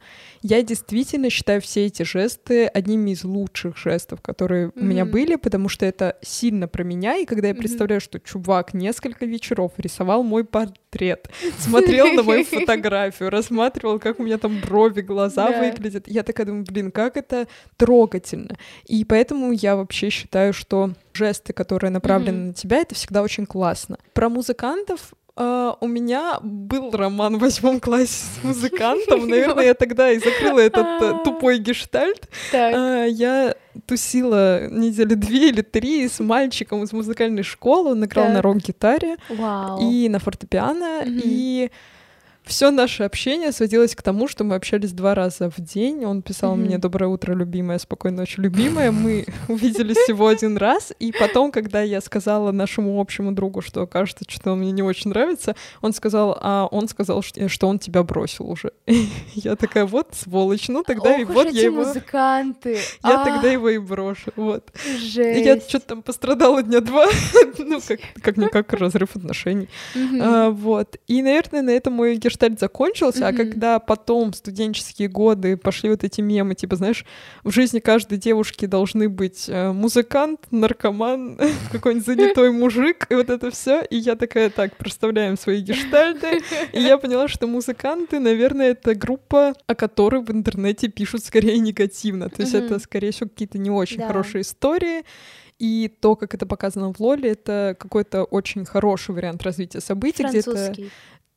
Я 0.42 0.62
действительно 0.62 1.30
считаю 1.30 1.60
все 1.60 1.86
эти 1.86 2.02
жесты 2.02 2.66
одними 2.66 3.12
из 3.12 3.22
лучших 3.22 3.76
жестов, 3.76 4.20
которые 4.20 4.66
mm-hmm. 4.66 4.80
у 4.80 4.84
меня 4.84 5.04
были, 5.04 5.36
потому 5.36 5.68
что 5.68 5.86
это 5.86 6.16
сильно 6.22 6.66
про 6.66 6.82
меня. 6.82 7.16
И 7.18 7.24
когда 7.24 7.48
я 7.48 7.54
представляю, 7.54 8.00
mm-hmm. 8.00 8.04
что 8.04 8.20
чувак 8.20 8.74
несколько 8.74 9.26
вечеров 9.26 9.72
рисовал 9.76 10.24
мой 10.24 10.44
портрет, 10.44 11.30
смотрел 11.58 12.12
на 12.14 12.24
мою 12.24 12.44
фотографию, 12.50 13.30
рассматривал, 13.30 14.00
как 14.00 14.18
у 14.18 14.24
меня 14.24 14.38
там 14.38 14.60
брови, 14.60 15.02
глаза 15.02 15.50
выглядят, 15.50 16.08
я 16.08 16.24
такая 16.24 16.46
думаю, 16.46 16.64
блин, 16.64 16.90
как 16.90 17.16
это 17.16 17.46
трогательно. 17.76 18.56
И 18.86 19.04
поэтому 19.04 19.19
я 19.52 19.76
вообще 19.76 20.10
считаю, 20.10 20.52
что 20.52 20.90
жесты, 21.12 21.52
которые 21.52 21.90
направлены 21.90 22.36
mm-hmm. 22.36 22.46
на 22.48 22.54
тебя, 22.54 22.78
это 22.78 22.94
всегда 22.94 23.22
очень 23.22 23.46
классно. 23.46 23.98
Про 24.14 24.28
музыкантов 24.28 25.12
Uh, 25.36 25.74
у 25.80 25.86
меня 25.86 26.38
был 26.42 26.90
роман 26.90 27.38
в 27.38 27.40
восьмом 27.40 27.80
классе 27.80 28.26
с 28.26 28.44
музыкантом. 28.44 29.26
Наверное, 29.28 29.66
я 29.66 29.74
тогда 29.74 30.10
и 30.10 30.18
закрыла 30.18 30.58
этот 30.58 30.84
uh, 30.84 31.22
тупой 31.24 31.58
гештальт. 31.58 32.28
Uh, 32.52 33.08
я 33.08 33.54
тусила 33.86 34.68
недели 34.68 35.14
две 35.14 35.48
или 35.48 35.62
три 35.62 36.06
с 36.08 36.20
мальчиком 36.20 36.82
из 36.82 36.92
музыкальной 36.92 37.42
школы. 37.42 37.92
Он 37.92 38.04
играл 38.04 38.28
на 38.28 38.42
рок-гитаре 38.42 39.16
и 39.80 40.08
на 40.10 40.18
фортепиано. 40.18 41.04
И 41.06 41.70
все 42.44 42.70
наше 42.70 43.04
общение 43.04 43.52
сводилось 43.52 43.94
к 43.94 44.02
тому, 44.02 44.26
что 44.26 44.44
мы 44.44 44.54
общались 44.56 44.92
два 44.92 45.14
раза 45.14 45.50
в 45.50 45.60
день. 45.60 46.04
Он 46.04 46.22
писал 46.22 46.54
mm-hmm. 46.54 46.60
мне 46.60 46.78
«Доброе 46.78 47.06
утро, 47.06 47.34
любимая», 47.34 47.78
«Спокойной 47.78 48.18
ночи, 48.18 48.40
любимая». 48.40 48.90
Мы 48.90 49.26
увиделись 49.48 49.96
всего 49.96 50.26
один 50.26 50.56
раз, 50.56 50.92
и 50.98 51.12
потом, 51.12 51.52
когда 51.52 51.82
я 51.82 52.00
сказала 52.00 52.50
нашему 52.50 53.00
общему 53.00 53.32
другу, 53.32 53.60
что 53.60 53.86
кажется, 53.86 54.24
что 54.26 54.52
он 54.52 54.60
мне 54.60 54.72
не 54.72 54.82
очень 54.82 55.10
нравится, 55.10 55.54
он 55.80 55.92
сказал, 55.92 56.36
а 56.40 56.66
он 56.70 56.88
сказал, 56.88 57.22
что 57.22 57.68
он 57.68 57.78
тебя 57.78 58.02
бросил 58.02 58.50
уже. 58.50 58.72
Я 59.34 59.56
такая, 59.56 59.86
вот 59.86 60.08
сволочь, 60.12 60.68
ну 60.68 60.82
тогда 60.82 61.16
и 61.16 61.24
вот 61.24 61.50
я 61.50 61.62
его... 61.62 61.84
музыканты! 61.84 62.78
Я 63.04 63.24
тогда 63.24 63.50
его 63.50 63.68
и 63.68 63.78
брошу, 63.78 64.32
вот. 64.36 64.70
Я 65.14 65.60
что-то 65.60 65.86
там 65.86 66.02
пострадала 66.02 66.62
дня 66.62 66.80
два, 66.80 67.06
ну 67.58 67.80
как-никак 68.22 68.72
разрыв 68.72 69.16
отношений. 69.16 69.68
А, 70.20 70.50
вот. 70.50 70.96
И, 71.06 71.22
наверное, 71.22 71.62
на 71.62 71.70
этом 71.70 71.94
мой 71.94 72.16
гештальт 72.30 72.58
закончился, 72.58 73.20
mm-hmm. 73.20 73.34
а 73.34 73.36
когда 73.36 73.78
потом 73.78 74.32
студенческие 74.32 75.08
годы 75.08 75.56
пошли 75.56 75.90
вот 75.90 76.04
эти 76.04 76.20
мемы, 76.20 76.54
типа, 76.54 76.76
знаешь, 76.76 77.04
в 77.44 77.50
жизни 77.50 77.80
каждой 77.80 78.18
девушки 78.18 78.66
должны 78.66 79.08
быть 79.08 79.48
э, 79.48 79.72
музыкант, 79.72 80.46
наркоман, 80.50 81.38
какой-нибудь 81.72 82.06
занятой 82.06 82.52
мужик, 82.52 83.06
и 83.10 83.14
вот 83.14 83.30
это 83.30 83.50
все. 83.50 83.82
И 83.82 83.96
я 83.96 84.16
такая, 84.16 84.50
так, 84.50 84.76
проставляем 84.76 85.36
свои 85.36 85.60
гештальты. 85.60 86.40
И 86.72 86.80
я 86.80 86.98
поняла, 86.98 87.28
что 87.28 87.46
музыканты, 87.46 88.18
наверное, 88.18 88.70
это 88.70 88.94
группа, 88.94 89.54
о 89.66 89.74
которой 89.74 90.22
в 90.22 90.30
интернете 90.30 90.88
пишут 90.88 91.24
скорее 91.24 91.58
негативно. 91.58 92.28
То 92.28 92.42
есть 92.42 92.54
mm-hmm. 92.54 92.66
это, 92.66 92.78
скорее 92.78 93.10
всего, 93.10 93.28
какие-то 93.28 93.58
не 93.58 93.70
очень 93.70 93.98
да. 93.98 94.06
хорошие 94.06 94.42
истории. 94.42 95.04
И 95.58 95.92
то, 96.00 96.16
как 96.16 96.34
это 96.34 96.46
показано 96.46 96.90
в 96.90 97.00
Лоле, 97.00 97.32
это 97.32 97.76
какой-то 97.78 98.24
очень 98.24 98.64
хороший 98.64 99.14
вариант 99.14 99.42
развития 99.42 99.80
событий, 99.80 100.24
где-то 100.24 100.74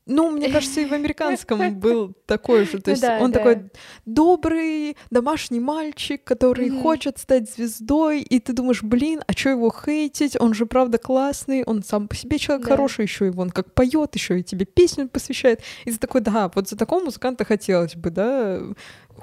ну, 0.05 0.31
мне 0.31 0.49
кажется, 0.49 0.81
и 0.81 0.85
в 0.85 0.91
американском 0.91 1.75
был 1.79 2.13
такой 2.25 2.65
же. 2.65 2.79
То 2.79 2.91
есть 2.91 3.01
да, 3.01 3.19
он 3.21 3.31
да. 3.31 3.39
такой 3.39 3.71
добрый 4.05 4.97
домашний 5.09 5.61
мальчик, 5.61 6.23
который 6.23 6.69
mm-hmm. 6.69 6.81
хочет 6.81 7.17
стать 7.19 7.49
звездой, 7.49 8.21
и 8.21 8.39
ты 8.39 8.51
думаешь, 8.51 8.83
блин, 8.83 9.21
а 9.27 9.33
что 9.33 9.49
его 9.49 9.71
хейтить? 9.71 10.35
Он 10.39 10.53
же 10.53 10.65
правда 10.65 10.97
классный, 10.97 11.63
он 11.63 11.83
сам 11.83 12.07
по 12.07 12.15
себе 12.15 12.37
человек 12.37 12.65
да. 12.65 12.71
хороший, 12.71 13.03
еще 13.03 13.27
и 13.27 13.31
он 13.35 13.49
как 13.49 13.73
поет, 13.73 14.13
еще 14.15 14.39
и 14.39 14.43
тебе 14.43 14.65
песню 14.65 15.07
посвящает. 15.07 15.61
И 15.85 15.91
ты 15.91 15.97
такой, 15.97 16.21
да, 16.21 16.51
вот 16.53 16.67
за 16.67 16.77
такого 16.77 17.05
музыканта 17.05 17.45
хотелось 17.45 17.95
бы, 17.95 18.09
да, 18.09 18.61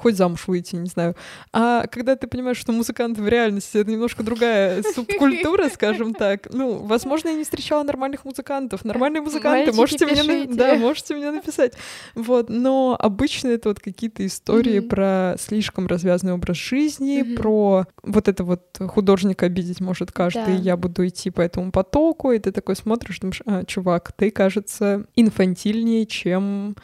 хоть 0.01 0.17
замуж 0.17 0.49
выйти, 0.49 0.77
не 0.77 0.89
знаю. 0.89 1.15
А 1.53 1.87
когда 1.87 2.17
ты 2.17 2.27
понимаешь, 2.27 2.57
что 2.57 2.73
музыканты 2.73 3.23
в 3.23 3.29
реальности 3.29 3.79
это 3.79 3.91
немножко 3.91 4.23
другая 4.23 4.83
субкультура, 4.95 5.69
скажем 5.69 6.15
так, 6.15 6.49
ну, 6.53 6.79
возможно, 6.79 7.29
я 7.29 7.35
не 7.35 7.45
встречала 7.45 7.83
нормальных 7.83 8.25
музыкантов. 8.25 8.85
Нормальные 8.85 9.23
музыканты, 9.23 9.73
можете 9.73 10.07
мне, 10.07 10.47
да, 10.47 10.75
можете 10.77 11.15
мне 11.15 11.31
написать. 11.31 11.75
Вот, 12.15 12.49
но 12.49 12.97
обычно 12.99 13.49
это 13.49 13.69
вот 13.69 13.81
какие-то 13.81 14.27
истории 14.27 14.81
про 14.81 15.37
слишком 15.39 15.87
развязанный 15.87 16.33
образ 16.33 16.57
жизни, 16.57 17.35
про 17.35 17.87
вот 18.03 18.29
это 18.29 18.45
вот 18.45 18.63
художника 18.89 19.47
обидеть 19.47 19.81
может 19.81 20.13
каждый, 20.13 20.57
я 20.57 20.77
буду 20.77 21.07
идти 21.07 21.31
по 21.31 21.41
этому 21.41 21.73
потоку, 21.73 22.33
и 22.33 22.39
ты 22.39 22.53
такой 22.53 22.77
смотришь, 22.77 23.21
думаешь, 23.21 23.43
а, 23.47 23.65
чувак, 23.65 24.13
ты, 24.13 24.31
кажется, 24.31 25.05
инфантильнее, 25.15 26.07
чем 26.07 26.77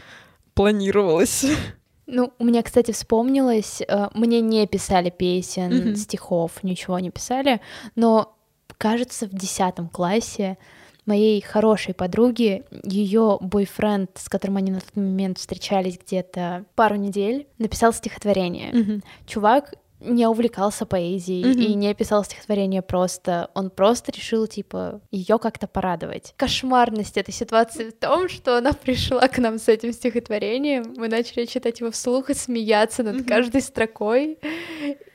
планировалось. 0.55 1.47
Ну, 2.07 2.33
у 2.39 2.45
меня, 2.45 2.63
кстати, 2.63 2.93
вспомнилось, 2.93 3.83
э, 3.87 4.09
мне 4.15 4.41
не 4.41 4.67
писали 4.67 5.11
песен, 5.11 5.73
mm-hmm. 5.73 5.97
стихов, 5.97 6.63
ничего 6.63 6.99
не 7.01 7.11
писали, 7.11 7.61
но, 7.97 8.37
кажется, 8.79 9.27
в 9.27 9.35
десятом 9.35 9.89
классе 9.89 10.57
моей 11.05 11.41
хорошей 11.41 11.95
подруги, 11.95 12.65
ее 12.85 13.39
бойфренд, 13.41 14.11
с 14.15 14.29
которым 14.29 14.57
они 14.57 14.73
на 14.73 14.81
тот 14.81 14.95
момент 14.97 15.39
встречались 15.39 15.99
где-то 15.99 16.65
пару 16.75 16.97
недель, 16.97 17.47
написал 17.59 17.93
стихотворение. 17.93 18.73
Mm-hmm. 18.73 19.05
Чувак 19.27 19.75
не 20.01 20.27
увлекался 20.27 20.85
поэзией 20.85 21.43
mm-hmm. 21.45 21.65
и 21.65 21.75
не 21.75 21.95
писал 21.95 22.25
стихотворение 22.25 22.83
просто. 22.83 23.51
Он 23.55 23.71
просто 23.71 24.13
решил, 24.13 24.47
типа, 24.47 25.01
ее 25.11 25.39
как-то 25.39 25.67
порадовать. 25.67 26.35
Кошмарность 26.37 27.17
этой 27.17 27.33
ситуации 27.33 27.91
в 27.91 27.93
том, 27.95 28.29
что 28.29 28.59
она 28.59 28.73
пришла 28.73 29.27
к 29.29 29.39
нам 29.39 29.59
с 29.59 29.69
этим 29.69 29.93
стихотворением, 29.93 30.95
мы 30.97 31.09
начали 31.09 31.47
читать 31.47 31.81
его 31.81 31.91
вслух 31.91 32.31
и 32.31 32.35
смеяться 32.35 33.03
над 33.03 33.17
mm-hmm. 33.17 33.29
каждой 33.29 33.63
строкой. 33.63 34.39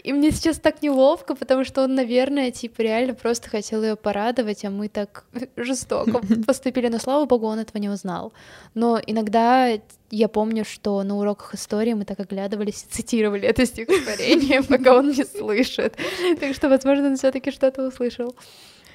И 0.04 0.14
мне 0.14 0.32
сейчас 0.32 0.58
так 0.58 0.82
неловко, 0.82 1.36
потому 1.36 1.64
что 1.64 1.84
он, 1.84 1.94
наверное, 1.94 2.50
типа 2.52 2.82
реально 2.82 3.14
просто 3.14 3.50
хотел 3.50 3.84
ее 3.84 3.96
порадовать, 3.96 4.66
а 4.66 4.72
мы 4.72 4.88
так 4.88 5.26
жестоко 5.56 6.22
поступили. 6.48 6.88
Но 6.88 6.98
слава 6.98 7.26
богу, 7.26 7.46
он 7.46 7.60
этого 7.60 7.80
не 7.80 7.90
узнал. 7.90 8.34
Но 8.74 9.00
иногда 9.06 9.70
я 10.12 10.28
помню, 10.28 10.66
что 10.66 11.02
на 11.04 11.18
уроках 11.18 11.56
истории 11.56 11.94
мы 11.94 12.06
так 12.06 12.20
оглядывались 12.20 12.84
и 12.84 12.94
цитировали 12.94 13.48
это 13.48 13.66
стихотворение, 13.66 14.62
пока 14.70 14.96
он 14.96 15.10
не 15.10 15.24
слышит. 15.24 15.98
Так 16.40 16.54
что, 16.54 16.70
возможно, 16.70 17.08
он 17.08 17.18
все-таки 17.18 17.52
что-то 17.52 17.88
услышал. 17.88 18.36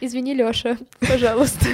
Извини, 0.00 0.34
Лёша, 0.34 0.78
пожалуйста. 1.00 1.66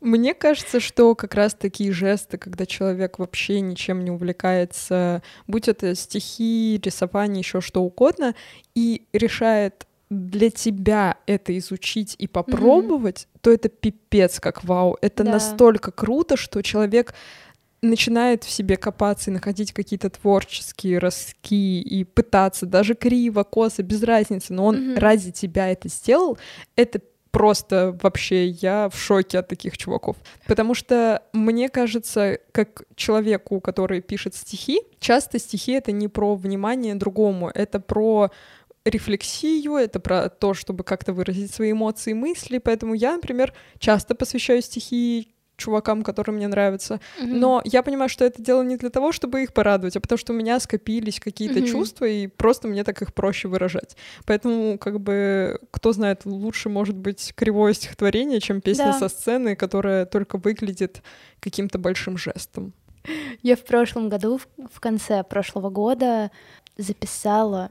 Мне 0.00 0.34
кажется, 0.34 0.80
что 0.80 1.14
как 1.14 1.34
раз 1.36 1.54
такие 1.54 1.92
жесты, 1.92 2.36
когда 2.36 2.66
человек 2.66 3.20
вообще 3.20 3.60
ничем 3.60 4.04
не 4.04 4.10
увлекается, 4.10 5.22
будь 5.46 5.68
это 5.68 5.94
стихи, 5.94 6.80
рисование, 6.82 7.40
еще 7.40 7.60
что 7.60 7.82
угодно, 7.82 8.34
и 8.74 9.06
решает 9.12 9.86
для 10.10 10.50
тебя 10.50 11.16
это 11.26 11.56
изучить 11.56 12.16
и 12.18 12.26
попробовать, 12.26 13.28
mm-hmm. 13.32 13.38
то 13.42 13.52
это 13.52 13.68
пипец 13.68 14.40
как 14.40 14.64
вау. 14.64 14.98
Это 15.00 15.24
да. 15.24 15.32
настолько 15.32 15.90
круто, 15.90 16.36
что 16.36 16.62
человек 16.62 17.14
начинает 17.82 18.44
в 18.44 18.50
себе 18.50 18.76
копаться 18.76 19.30
и 19.30 19.32
находить 19.34 19.72
какие-то 19.72 20.08
творческие 20.08 20.98
ростки 20.98 21.80
и 21.80 22.04
пытаться 22.04 22.64
даже 22.64 22.94
криво, 22.94 23.42
косо, 23.42 23.82
без 23.82 24.02
разницы, 24.02 24.52
но 24.52 24.66
он 24.66 24.76
mm-hmm. 24.76 24.98
ради 24.98 25.32
тебя 25.32 25.68
это 25.70 25.88
сделал, 25.88 26.38
это 26.76 27.00
просто 27.32 27.98
вообще 28.02 28.48
я 28.48 28.88
в 28.88 28.96
шоке 28.96 29.38
от 29.40 29.48
таких 29.48 29.76
чуваков. 29.76 30.16
Потому 30.46 30.74
что 30.74 31.22
мне 31.32 31.68
кажется, 31.68 32.38
как 32.52 32.84
человеку, 32.94 33.60
который 33.60 34.00
пишет 34.00 34.36
стихи, 34.36 34.80
часто 35.00 35.38
стихи— 35.38 35.72
это 35.72 35.90
не 35.90 36.08
про 36.08 36.36
внимание 36.36 36.94
другому, 36.94 37.50
это 37.52 37.80
про 37.80 38.30
рефлексию, 38.84 39.76
это 39.76 39.98
про 39.98 40.28
то, 40.28 40.54
чтобы 40.54 40.84
как-то 40.84 41.12
выразить 41.12 41.52
свои 41.52 41.72
эмоции 41.72 42.10
и 42.10 42.14
мысли. 42.14 42.58
Поэтому 42.58 42.94
я, 42.94 43.14
например, 43.14 43.54
часто 43.78 44.14
посвящаю 44.14 44.60
стихи 44.60 45.34
чувакам, 45.56 46.02
которые 46.02 46.34
мне 46.34 46.48
нравятся. 46.48 46.94
Mm-hmm. 47.20 47.26
Но 47.26 47.62
я 47.64 47.82
понимаю, 47.82 48.08
что 48.08 48.24
это 48.24 48.42
дело 48.42 48.62
не 48.62 48.76
для 48.76 48.90
того, 48.90 49.12
чтобы 49.12 49.42
их 49.42 49.52
порадовать, 49.52 49.96
а 49.96 50.00
потому 50.00 50.18
что 50.18 50.32
у 50.32 50.36
меня 50.36 50.58
скопились 50.60 51.20
какие-то 51.20 51.60
mm-hmm. 51.60 51.70
чувства, 51.70 52.04
и 52.06 52.26
просто 52.26 52.68
мне 52.68 52.84
так 52.84 53.02
их 53.02 53.14
проще 53.14 53.48
выражать. 53.48 53.96
Поэтому, 54.26 54.78
как 54.78 55.00
бы, 55.00 55.60
кто 55.70 55.92
знает, 55.92 56.22
лучше 56.24 56.68
может 56.68 56.96
быть 56.96 57.32
кривое 57.34 57.74
стихотворение, 57.74 58.40
чем 58.40 58.60
песня 58.60 58.86
да. 58.86 58.98
со 58.98 59.08
сцены, 59.08 59.56
которая 59.56 60.06
только 60.06 60.38
выглядит 60.38 61.02
каким-то 61.40 61.78
большим 61.78 62.16
жестом. 62.16 62.72
Я 63.42 63.56
в 63.56 63.64
прошлом 63.64 64.08
году, 64.08 64.40
в 64.72 64.80
конце 64.80 65.24
прошлого 65.24 65.70
года, 65.70 66.30
записала 66.76 67.70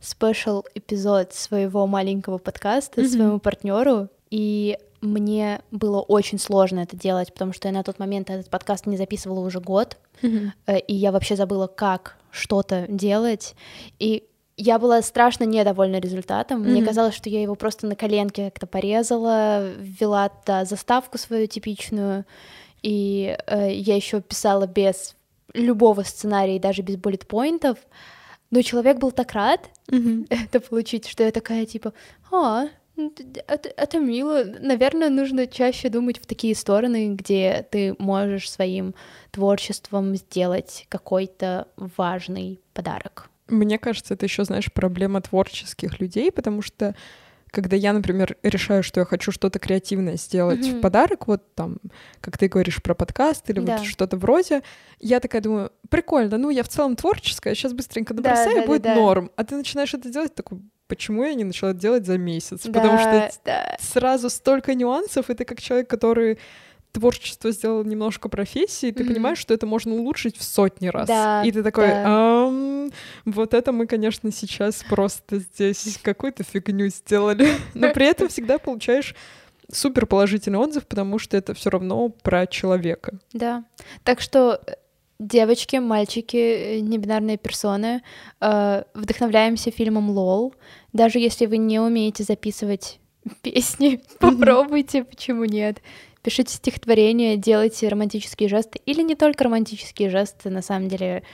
спешл 0.00 0.64
эпизод 0.74 1.32
своего 1.32 1.86
маленького 1.86 2.38
подкаста 2.38 3.00
mm-hmm. 3.00 3.08
своему 3.08 3.38
партнеру, 3.38 4.08
и 4.30 4.76
мне 5.02 5.60
было 5.70 6.00
очень 6.00 6.38
сложно 6.38 6.80
это 6.80 6.96
делать, 6.96 7.32
потому 7.32 7.52
что 7.52 7.68
я 7.68 7.74
на 7.74 7.82
тот 7.82 7.98
момент 7.98 8.30
этот 8.30 8.48
подкаст 8.48 8.86
не 8.86 8.96
записывала 8.96 9.40
уже 9.40 9.60
год, 9.60 9.98
mm-hmm. 10.22 10.78
и 10.86 10.94
я 10.94 11.12
вообще 11.12 11.36
забыла, 11.36 11.66
как 11.66 12.16
что-то 12.30 12.86
делать. 12.88 13.54
И 13.98 14.24
я 14.56 14.78
была 14.78 15.02
страшно 15.02 15.44
недовольна 15.44 15.96
результатом. 15.96 16.62
Mm-hmm. 16.62 16.68
Мне 16.68 16.84
казалось, 16.84 17.14
что 17.14 17.28
я 17.28 17.42
его 17.42 17.56
просто 17.56 17.86
на 17.86 17.96
коленке 17.96 18.46
как-то 18.46 18.66
порезала, 18.66 19.70
ввела 19.72 20.28
туда 20.28 20.64
заставку 20.64 21.18
свою 21.18 21.48
типичную, 21.48 22.24
и 22.82 23.36
э, 23.46 23.72
я 23.72 23.96
еще 23.96 24.20
писала 24.20 24.66
без 24.66 25.16
любого 25.52 26.02
сценария, 26.02 26.58
даже 26.60 26.82
без 26.82 26.96
буллет-поинтов. 26.96 27.78
Но 28.50 28.62
человек 28.62 28.98
был 28.98 29.10
так 29.10 29.32
рад 29.32 29.68
mm-hmm. 29.88 30.26
это 30.30 30.60
получить, 30.60 31.08
что 31.08 31.24
я 31.24 31.32
такая 31.32 31.66
типа, 31.66 31.92
а, 32.30 32.66
это, 32.96 33.68
это 33.68 33.98
мило. 33.98 34.44
Наверное, 34.44 35.08
нужно 35.08 35.46
чаще 35.46 35.88
думать 35.88 36.18
в 36.18 36.26
такие 36.26 36.54
стороны, 36.54 37.14
где 37.14 37.66
ты 37.70 37.94
можешь 37.98 38.50
своим 38.50 38.94
творчеством 39.30 40.14
сделать 40.16 40.86
какой-то 40.88 41.68
важный 41.76 42.60
подарок. 42.74 43.30
Мне 43.48 43.78
кажется, 43.78 44.14
это 44.14 44.26
еще, 44.26 44.44
знаешь, 44.44 44.72
проблема 44.72 45.20
творческих 45.20 46.00
людей, 46.00 46.30
потому 46.30 46.62
что 46.62 46.94
когда 47.52 47.76
я, 47.76 47.92
например, 47.92 48.36
решаю, 48.42 48.82
что 48.82 49.00
я 49.00 49.06
хочу 49.06 49.30
что-то 49.30 49.58
креативное 49.58 50.16
сделать 50.16 50.60
mm-hmm. 50.60 50.78
в 50.78 50.80
подарок, 50.80 51.28
вот 51.28 51.54
там, 51.54 51.76
как 52.22 52.38
ты 52.38 52.48
говоришь 52.48 52.82
про 52.82 52.94
подкаст 52.94 53.48
или 53.50 53.60
да. 53.60 53.76
вот 53.76 53.86
что-то 53.86 54.16
вроде, 54.16 54.62
я 55.00 55.20
такая 55.20 55.42
думаю, 55.42 55.70
прикольно, 55.90 56.38
ну 56.38 56.48
я 56.48 56.62
в 56.62 56.68
целом 56.68 56.96
творческая, 56.96 57.54
сейчас 57.54 57.74
быстренько 57.74 58.14
набросаю, 58.14 58.54
да, 58.54 58.60
да, 58.62 58.66
будет 58.66 58.82
да, 58.82 58.94
да. 58.94 59.00
норм. 59.00 59.30
А 59.36 59.44
ты 59.44 59.54
начинаешь 59.54 59.92
это 59.92 60.10
делать, 60.10 60.34
такой, 60.34 60.60
почему 60.92 61.24
я 61.24 61.32
не 61.32 61.44
начала 61.44 61.72
делать 61.72 62.04
за 62.04 62.18
месяц? 62.18 62.64
Да, 62.64 62.70
Потому 62.70 62.98
что 62.98 63.30
да. 63.46 63.76
сразу 63.80 64.28
столько 64.28 64.74
нюансов, 64.74 65.30
и 65.30 65.34
ты 65.34 65.46
как 65.46 65.58
человек, 65.58 65.88
который 65.88 66.38
творчество 66.92 67.50
сделал 67.50 67.82
немножко 67.82 68.28
профессии, 68.28 68.90
ты 68.90 69.02
mm-hmm. 69.02 69.06
понимаешь, 69.06 69.38
что 69.38 69.54
это 69.54 69.64
можно 69.64 69.94
улучшить 69.94 70.36
в 70.36 70.42
сотни 70.42 70.88
раз. 70.88 71.08
Да, 71.08 71.42
и 71.46 71.50
ты 71.50 71.62
такой, 71.62 71.88
да. 71.88 72.90
вот 73.24 73.54
это 73.54 73.72
мы, 73.72 73.86
конечно, 73.86 74.30
сейчас 74.30 74.84
просто 74.86 75.38
здесь 75.38 75.98
какую-то 76.02 76.44
фигню 76.44 76.88
сделали. 76.88 77.48
Но 77.74 77.90
при 77.94 78.04
этом 78.04 78.28
всегда 78.28 78.58
получаешь 78.58 79.14
супер 79.72 80.04
положительный 80.04 80.58
отзыв, 80.58 80.86
потому 80.86 81.18
что 81.18 81.38
это 81.38 81.54
все 81.54 81.70
равно 81.70 82.10
про 82.10 82.46
человека. 82.46 83.14
Да. 83.32 83.64
Так 84.04 84.20
что 84.20 84.60
девочки, 85.26 85.76
мальчики, 85.76 86.36
э, 86.36 86.80
небинарные 86.80 87.36
персоны, 87.36 88.02
э, 88.40 88.84
вдохновляемся 88.94 89.70
фильмом 89.70 90.10
«Лол». 90.10 90.54
Даже 90.92 91.18
если 91.18 91.46
вы 91.46 91.56
не 91.58 91.80
умеете 91.80 92.24
записывать 92.24 93.00
песни, 93.42 94.00
попробуйте, 94.18 95.04
почему 95.04 95.44
нет. 95.44 95.82
Пишите 96.22 96.54
стихотворения, 96.54 97.36
делайте 97.36 97.88
романтические 97.88 98.48
жесты, 98.48 98.80
или 98.86 99.02
не 99.02 99.16
только 99.16 99.44
романтические 99.44 100.08
жесты, 100.08 100.50
на 100.50 100.62
самом 100.62 100.88
деле 100.88 101.24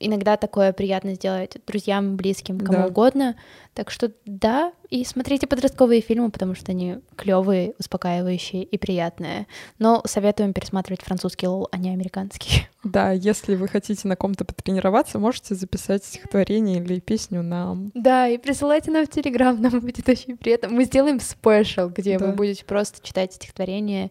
иногда 0.00 0.36
такое 0.36 0.72
приятно 0.72 1.14
сделать 1.14 1.56
друзьям, 1.66 2.16
близким, 2.16 2.58
кому 2.58 2.78
да. 2.78 2.86
угодно. 2.86 3.36
Так 3.74 3.90
что 3.90 4.10
да, 4.24 4.72
и 4.88 5.04
смотрите 5.04 5.46
подростковые 5.46 6.00
фильмы, 6.00 6.30
потому 6.30 6.54
что 6.54 6.72
они 6.72 6.98
клевые, 7.16 7.74
успокаивающие 7.78 8.64
и 8.64 8.78
приятные. 8.78 9.46
Но 9.78 10.02
советуем 10.06 10.52
пересматривать 10.52 11.02
французский 11.02 11.46
лол, 11.46 11.68
а 11.70 11.78
не 11.78 11.90
американский. 11.90 12.66
Да, 12.82 13.12
если 13.12 13.56
вы 13.56 13.68
хотите 13.68 14.08
на 14.08 14.16
ком-то 14.16 14.46
потренироваться, 14.46 15.18
можете 15.18 15.54
записать 15.54 16.02
стихотворение 16.02 16.82
или 16.82 16.98
песню 16.98 17.42
нам. 17.42 17.90
Да, 17.92 18.26
и 18.26 18.38
присылайте 18.38 18.90
нам 18.90 19.04
в 19.04 19.10
Телеграм, 19.10 19.60
нам 19.60 19.80
будет 19.80 20.08
очень 20.08 20.38
приятно. 20.38 20.70
Мы 20.70 20.84
сделаем 20.84 21.20
special, 21.20 21.90
где 21.90 22.18
да. 22.18 22.28
вы 22.28 22.32
будете 22.32 22.64
просто 22.64 23.06
читать 23.06 23.34
стихотворение. 23.34 24.10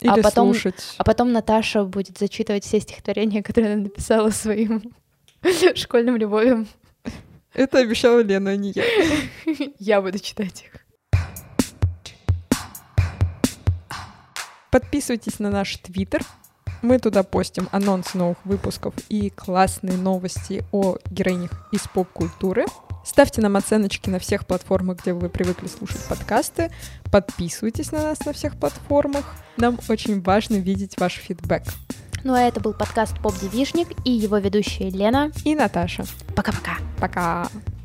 А 0.00 0.04
или 0.04 0.20
а 0.20 0.22
потом, 0.24 0.48
слушать. 0.48 0.94
А 0.96 1.04
потом 1.04 1.30
Наташа 1.30 1.84
будет 1.84 2.18
зачитывать 2.18 2.64
все 2.64 2.80
стихотворения, 2.80 3.40
которые 3.40 3.74
она 3.74 3.82
написала 3.84 4.30
своим 4.30 4.92
школьным 5.74 6.16
любовям. 6.16 6.66
Это 7.54 7.78
обещала 7.78 8.20
Лена, 8.20 8.50
а 8.50 8.56
не 8.56 8.72
я. 8.74 8.84
Я 9.78 10.00
буду 10.00 10.18
читать 10.18 10.64
их. 10.64 10.80
Подписывайтесь 14.70 15.38
на 15.38 15.50
наш 15.50 15.76
твиттер. 15.78 16.22
Мы 16.82 16.98
туда 16.98 17.22
постим 17.22 17.68
анонсы 17.72 18.16
новых 18.16 18.38
выпусков 18.44 18.94
и 19.08 19.30
классные 19.30 19.96
новости 19.96 20.64
о 20.70 20.98
героинях 21.10 21.68
из 21.72 21.88
поп-культуры. 21.88 22.66
Ставьте 23.04 23.40
нам 23.40 23.56
оценочки 23.56 24.10
на 24.10 24.18
всех 24.18 24.46
платформах, 24.46 25.02
где 25.02 25.14
вы 25.14 25.30
привыкли 25.30 25.66
слушать 25.66 26.04
подкасты. 26.06 26.70
Подписывайтесь 27.10 27.90
на 27.90 28.02
нас 28.02 28.24
на 28.24 28.32
всех 28.32 28.56
платформах. 28.56 29.24
Нам 29.56 29.78
очень 29.88 30.20
важно 30.22 30.56
видеть 30.56 31.00
ваш 31.00 31.14
фидбэк. 31.14 31.64
Ну 32.28 32.34
а 32.34 32.42
это 32.42 32.60
был 32.60 32.74
подкаст 32.74 33.18
«Поп-девишник» 33.22 33.88
и 34.04 34.10
его 34.10 34.36
ведущие 34.36 34.90
Лена 34.90 35.32
и 35.46 35.54
Наташа. 35.54 36.04
Пока-пока. 36.36 36.76
Пока. 37.00 37.44
-пока. 37.44 37.50
Пока. 37.54 37.77